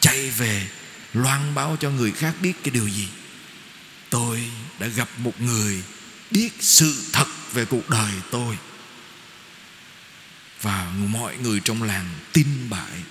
Chạy 0.00 0.30
về, 0.30 0.68
loan 1.12 1.54
báo 1.54 1.76
cho 1.80 1.90
người 1.90 2.12
khác 2.12 2.34
biết 2.42 2.52
cái 2.62 2.70
điều 2.70 2.88
gì. 2.88 3.08
Tôi 4.10 4.50
đã 4.78 4.86
gặp 4.86 5.08
một 5.18 5.40
người 5.40 5.82
biết 6.30 6.50
sự 6.60 7.04
thật 7.12 7.26
về 7.52 7.64
cuộc 7.64 7.90
đời 7.90 8.12
tôi. 8.30 8.58
Và 10.62 10.92
mọi 11.08 11.36
người 11.36 11.60
trong 11.60 11.82
làng 11.82 12.14
tin 12.32 12.46
bại 12.70 13.02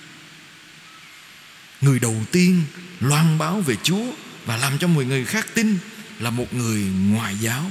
Người 1.80 1.98
đầu 1.98 2.24
tiên 2.32 2.62
loan 3.00 3.38
báo 3.38 3.60
về 3.60 3.76
Chúa 3.82 4.04
Và 4.46 4.56
làm 4.56 4.78
cho 4.78 4.88
mọi 4.88 5.04
người 5.04 5.24
khác 5.24 5.46
tin 5.54 5.78
Là 6.18 6.30
một 6.30 6.54
người 6.54 6.82
ngoại 6.82 7.36
giáo. 7.40 7.70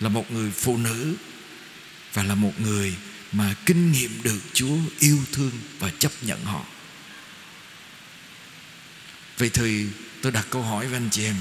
Là 0.00 0.08
một 0.08 0.30
người 0.30 0.50
phụ 0.50 0.76
nữ 0.76 1.14
Và 2.14 2.22
là 2.22 2.34
một 2.34 2.52
người 2.60 2.96
mà 3.32 3.54
kinh 3.66 3.92
nghiệm 3.92 4.22
được 4.22 4.40
Chúa 4.52 4.76
yêu 4.98 5.18
thương 5.32 5.50
và 5.78 5.90
chấp 5.98 6.12
nhận 6.22 6.44
họ. 6.44 6.64
Vậy 9.38 9.50
thì 9.50 9.86
tôi 10.22 10.32
đặt 10.32 10.46
câu 10.50 10.62
hỏi 10.62 10.86
với 10.86 10.96
anh 10.96 11.08
chị 11.10 11.24
em. 11.24 11.36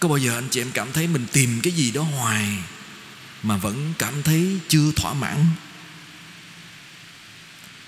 Có 0.00 0.08
bao 0.08 0.18
giờ 0.18 0.38
anh 0.38 0.48
chị 0.50 0.60
em 0.60 0.70
cảm 0.74 0.92
thấy 0.92 1.06
mình 1.06 1.26
tìm 1.32 1.60
cái 1.62 1.72
gì 1.72 1.90
đó 1.90 2.02
hoài 2.02 2.48
mà 3.42 3.56
vẫn 3.56 3.94
cảm 3.98 4.22
thấy 4.22 4.58
chưa 4.68 4.92
thỏa 4.96 5.14
mãn? 5.14 5.46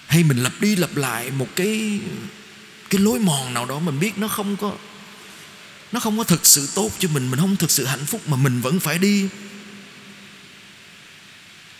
Hay 0.06 0.24
mình 0.24 0.42
lặp 0.42 0.60
đi 0.60 0.76
lặp 0.76 0.96
lại 0.96 1.30
một 1.30 1.48
cái 1.56 2.00
cái 2.90 3.00
lối 3.00 3.18
mòn 3.18 3.54
nào 3.54 3.66
đó 3.66 3.78
mình 3.78 4.00
biết 4.00 4.18
nó 4.18 4.28
không 4.28 4.56
có 4.56 4.76
nó 5.92 6.00
không 6.00 6.18
có 6.18 6.24
thực 6.24 6.46
sự 6.46 6.68
tốt 6.74 6.90
cho 6.98 7.08
mình, 7.08 7.30
mình 7.30 7.40
không 7.40 7.56
thực 7.56 7.70
sự 7.70 7.86
hạnh 7.86 8.06
phúc 8.06 8.28
mà 8.28 8.36
mình 8.36 8.60
vẫn 8.60 8.80
phải 8.80 8.98
đi. 8.98 9.28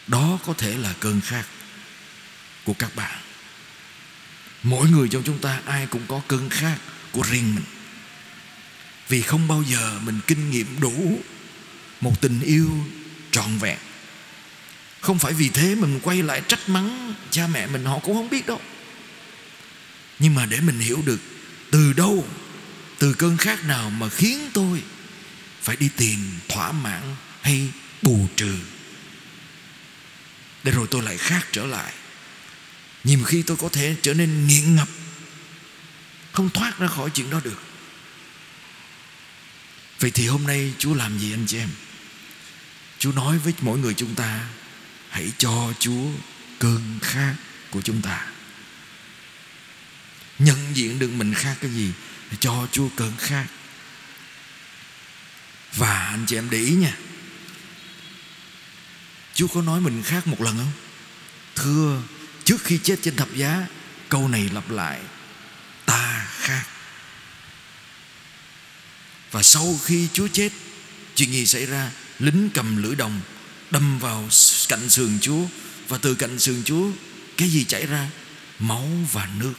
Đó 0.07 0.39
có 0.47 0.53
thể 0.53 0.77
là 0.77 0.95
cơn 1.01 1.21
khát 1.21 1.45
của 2.65 2.75
các 2.79 2.97
bạn. 2.97 3.19
Mỗi 4.63 4.89
người 4.91 5.09
trong 5.09 5.23
chúng 5.23 5.39
ta 5.39 5.61
ai 5.67 5.87
cũng 5.87 6.03
có 6.09 6.21
cơn 6.29 6.49
khát 6.49 6.77
của 7.13 7.23
riêng 7.23 7.55
mình. 7.55 7.65
Vì 9.09 9.23
không 9.23 9.49
bao 9.49 9.63
giờ 9.63 9.99
mình 10.05 10.21
kinh 10.27 10.51
nghiệm 10.51 10.81
đủ 10.81 11.21
một 12.01 12.21
tình 12.21 12.41
yêu 12.41 12.71
trọn 13.31 13.59
vẹn. 13.59 13.79
Không 15.01 15.19
phải 15.19 15.33
vì 15.33 15.49
thế 15.49 15.75
mình 15.75 16.01
quay 16.03 16.23
lại 16.23 16.43
trách 16.49 16.69
mắng 16.69 17.15
cha 17.31 17.47
mẹ 17.47 17.67
mình 17.67 17.85
họ 17.85 17.99
cũng 17.99 18.15
không 18.15 18.31
biết 18.31 18.47
đâu. 18.47 18.61
Nhưng 20.19 20.35
mà 20.35 20.47
để 20.47 20.61
mình 20.61 20.79
hiểu 20.79 21.03
được 21.07 21.21
từ 21.71 21.93
đâu 21.93 22.27
từ 22.99 23.13
cơn 23.13 23.37
khát 23.37 23.65
nào 23.65 23.91
mà 23.91 24.09
khiến 24.09 24.51
tôi 24.55 24.83
phải 25.63 25.77
đi 25.77 25.89
tìm 25.97 26.39
thỏa 26.49 26.73
mãn 26.73 27.17
hay 27.41 27.69
bù 28.03 28.29
trừ? 28.37 28.57
Để 30.65 30.73
rồi 30.73 30.87
tôi 30.91 31.03
lại 31.03 31.19
khát 31.19 31.47
trở 31.53 31.67
lại. 31.67 31.93
Nhiều 33.05 33.23
khi 33.25 33.43
tôi 33.43 33.57
có 33.57 33.69
thể 33.69 33.97
trở 34.03 34.15
nên 34.15 34.47
nghiện 34.47 34.77
ngập, 34.77 34.89
không 36.33 36.51
thoát 36.51 36.79
ra 36.79 36.87
khỏi 36.87 37.11
chuyện 37.11 37.31
đó 37.31 37.41
được. 37.45 37.63
Vậy 40.01 40.11
thì 40.11 40.27
hôm 40.27 40.47
nay 40.47 40.73
chúa 40.79 40.95
làm 40.95 41.19
gì 41.19 41.33
anh 41.33 41.47
chị 41.47 41.59
em? 41.59 41.69
Chúa 42.99 43.13
nói 43.13 43.39
với 43.39 43.55
mỗi 43.61 43.79
người 43.79 43.95
chúng 43.95 44.15
ta, 44.15 44.49
hãy 45.09 45.33
cho 45.39 45.73
chúa 45.79 46.07
cơn 46.59 46.99
khát 47.03 47.35
của 47.71 47.83
chúng 47.83 48.03
ta. 48.03 48.27
Nhận 50.39 50.59
diện 50.75 50.99
được 50.99 51.11
mình 51.13 51.35
khát 51.35 51.57
cái 51.61 51.71
gì 51.71 51.93
cho 52.41 52.67
chúa 52.73 52.89
cơn 52.97 53.13
khát. 53.19 53.47
Và 55.77 56.07
anh 56.07 56.25
chị 56.27 56.37
em 56.37 56.51
để 56.51 56.59
ý 56.59 56.71
nha. 56.71 56.97
Chúa 59.35 59.49
có 59.49 59.63
nói 59.63 59.81
mình 59.81 60.03
khác 60.03 60.27
một 60.27 60.41
lần 60.41 60.57
không? 60.57 60.73
Thưa, 61.55 62.03
Trước 62.45 62.65
khi 62.65 62.79
chết 62.83 62.99
trên 63.03 63.17
thập 63.17 63.35
giá, 63.35 63.67
Câu 64.09 64.29
này 64.29 64.51
lặp 64.55 64.71
lại. 64.71 65.01
Ta 65.87 66.29
khác 66.39 66.65
Và 69.31 69.43
sau 69.43 69.79
khi 69.85 70.09
Chúa 70.13 70.29
chết, 70.29 70.53
Chuyện 71.15 71.33
gì 71.33 71.47
xảy 71.47 71.67
ra? 71.67 71.91
Lính 72.19 72.51
cầm 72.55 72.83
lưỡi 72.83 72.95
đồng, 72.97 73.21
Đâm 73.71 73.99
vào 73.99 74.29
cạnh 74.69 74.89
sườn 74.89 75.19
Chúa. 75.21 75.47
Và 75.89 75.99
từ 75.99 76.15
cạnh 76.15 76.39
sườn 76.39 76.63
Chúa, 76.65 76.91
Cái 77.37 77.49
gì 77.49 77.65
chảy 77.65 77.87
ra? 77.87 78.11
Máu 78.59 78.89
và 79.13 79.29
nước. 79.39 79.55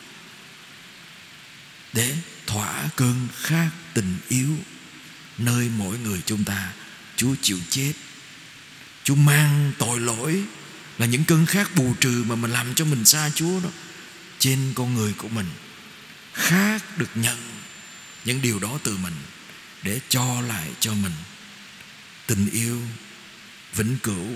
Để 1.94 2.16
thỏa 2.48 2.90
cơn 2.96 3.28
khát 3.42 3.70
tình 3.94 4.18
yêu 4.28 4.58
Nơi 5.38 5.70
mỗi 5.78 5.98
người 5.98 6.22
chúng 6.26 6.44
ta, 6.44 6.74
Chúa 7.16 7.36
chịu 7.42 7.60
chết. 7.70 7.94
Chúa 9.04 9.16
mang 9.16 9.72
tội 9.78 10.00
lỗi 10.00 10.44
Là 10.98 11.06
những 11.06 11.24
cơn 11.24 11.46
khát 11.46 11.76
bù 11.76 11.94
trừ 12.00 12.24
Mà 12.28 12.36
mình 12.36 12.52
làm 12.52 12.76
cho 12.76 12.86
mình 12.86 13.06
xa 13.06 13.30
Chúa 13.36 13.60
đó. 13.60 13.70
Trên 14.40 14.74
con 14.76 14.94
người 14.94 15.14
của 15.14 15.28
mình, 15.28 15.48
Khát 16.34 16.98
được 16.98 17.10
nhận 17.16 17.38
Những 18.26 18.42
điều 18.42 18.60
đó 18.60 18.80
từ 18.84 18.98
mình 18.98 19.14
Để 19.84 20.00
cho 20.10 20.42
lại 20.42 20.70
cho 20.80 20.94
mình 20.94 21.14
Tình 22.28 22.50
yêu 22.50 22.82
Vĩnh 23.76 23.98
cửu 24.04 24.28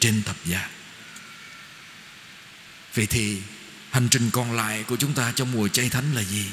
Trên 0.00 0.22
thập 0.22 0.36
giá. 0.46 0.68
Vậy 2.94 3.06
thì 3.06 3.42
Hành 3.90 4.08
trình 4.08 4.30
còn 4.30 4.52
lại 4.52 4.82
của 4.82 4.96
chúng 4.96 5.12
ta 5.12 5.32
Trong 5.36 5.52
mùa 5.52 5.68
chay 5.68 5.88
thánh 5.88 6.14
là 6.14 6.22
gì? 6.22 6.44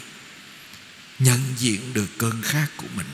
Nhận 1.20 1.40
diện 1.58 1.94
được 1.94 2.08
cơn 2.18 2.42
khát 2.42 2.68
của 2.78 2.88
mình 2.96 3.08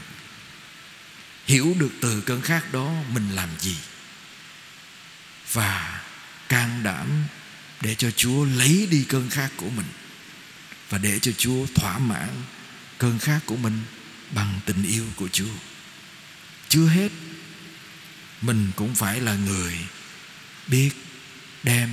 Hiểu 1.46 1.76
được 1.80 1.92
từ 2.02 2.22
cơn 2.22 2.42
khát 2.42 2.74
đó 2.74 2.94
Mình 3.14 3.30
làm 3.30 3.50
gì 3.60 3.76
và 5.54 6.02
can 6.50 6.84
đảm 6.84 7.08
để 7.82 7.96
cho 7.96 8.12
Chúa 8.12 8.46
lấy 8.46 8.88
đi 8.92 9.06
cơn 9.10 9.30
khát 9.30 9.50
của 9.58 9.70
mình 9.70 9.86
và 10.90 10.98
để 10.98 11.20
cho 11.20 11.32
Chúa 11.38 11.66
thỏa 11.76 12.00
mãn 12.00 12.30
cơn 12.98 13.20
khát 13.20 13.40
của 13.46 13.56
mình 13.56 13.80
bằng 14.36 14.60
tình 14.66 14.84
yêu 14.84 15.06
của 15.16 15.28
Chúa. 15.32 15.54
Chưa 16.70 16.88
hết, 16.88 17.12
mình 18.42 18.72
cũng 18.76 18.96
phải 18.96 19.22
là 19.22 19.36
người 19.36 19.78
biết 20.68 20.92
đem 21.64 21.90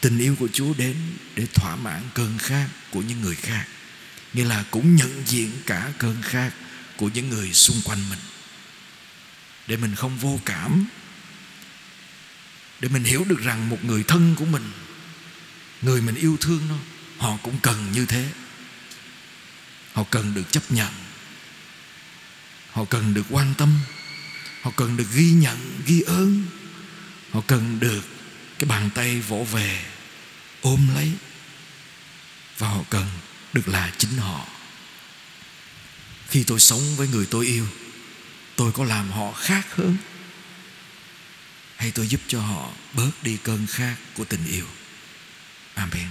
tình 0.00 0.18
yêu 0.18 0.36
của 0.38 0.48
Chúa 0.52 0.74
đến 0.74 0.96
để 1.34 1.46
thỏa 1.54 1.76
mãn 1.76 2.02
cơn 2.14 2.38
khát 2.38 2.68
của 2.90 3.02
những 3.02 3.20
người 3.20 3.34
khác. 3.34 3.66
Nghĩa 4.32 4.44
là 4.44 4.64
cũng 4.70 4.96
nhận 4.96 5.22
diện 5.26 5.50
cả 5.66 5.92
cơn 5.98 6.22
khát 6.22 6.50
của 6.96 7.08
những 7.14 7.28
người 7.28 7.52
xung 7.52 7.80
quanh 7.84 8.08
mình. 8.10 8.18
Để 9.66 9.76
mình 9.76 9.94
không 9.94 10.18
vô 10.18 10.40
cảm. 10.44 10.86
Để 12.80 12.88
mình 12.88 13.04
hiểu 13.04 13.24
được 13.24 13.40
rằng 13.40 13.68
một 13.68 13.84
người 13.84 14.02
thân 14.02 14.34
của 14.38 14.44
mình, 14.44 14.72
người 15.82 16.02
mình 16.02 16.14
yêu 16.14 16.36
thương 16.40 16.68
nó 16.68 16.76
họ 17.18 17.38
cũng 17.42 17.58
cần 17.62 17.92
như 17.92 18.06
thế. 18.06 18.28
Họ 19.92 20.04
cần 20.10 20.34
được 20.34 20.52
chấp 20.52 20.70
nhận. 20.70 20.92
Họ 22.70 22.84
cần 22.84 23.14
được 23.14 23.26
quan 23.30 23.54
tâm. 23.58 23.78
Họ 24.62 24.70
cần 24.76 24.96
được 24.96 25.06
ghi 25.14 25.30
nhận, 25.30 25.82
ghi 25.86 26.00
ơn. 26.00 26.46
Họ 27.30 27.40
cần 27.46 27.80
được 27.80 28.04
cái 28.58 28.68
bàn 28.68 28.90
tay 28.94 29.20
vỗ 29.20 29.46
về, 29.52 29.84
ôm 30.60 30.88
lấy. 30.94 31.12
Và 32.58 32.68
họ 32.68 32.82
cần 32.90 33.06
được 33.56 33.68
là 33.68 33.92
chính 33.98 34.16
họ. 34.16 34.46
Khi 36.28 36.44
tôi 36.44 36.60
sống 36.60 36.96
với 36.96 37.08
người 37.08 37.26
tôi 37.30 37.46
yêu, 37.46 37.66
tôi 38.56 38.72
có 38.72 38.84
làm 38.84 39.10
họ 39.10 39.32
khác 39.32 39.66
hơn? 39.74 39.96
Hay 41.76 41.90
tôi 41.90 42.08
giúp 42.08 42.20
cho 42.28 42.40
họ 42.40 42.70
bớt 42.92 43.10
đi 43.22 43.38
cơn 43.42 43.66
khát 43.66 43.96
của 44.14 44.24
tình 44.24 44.46
yêu? 44.46 44.66
Amen. 45.74 46.08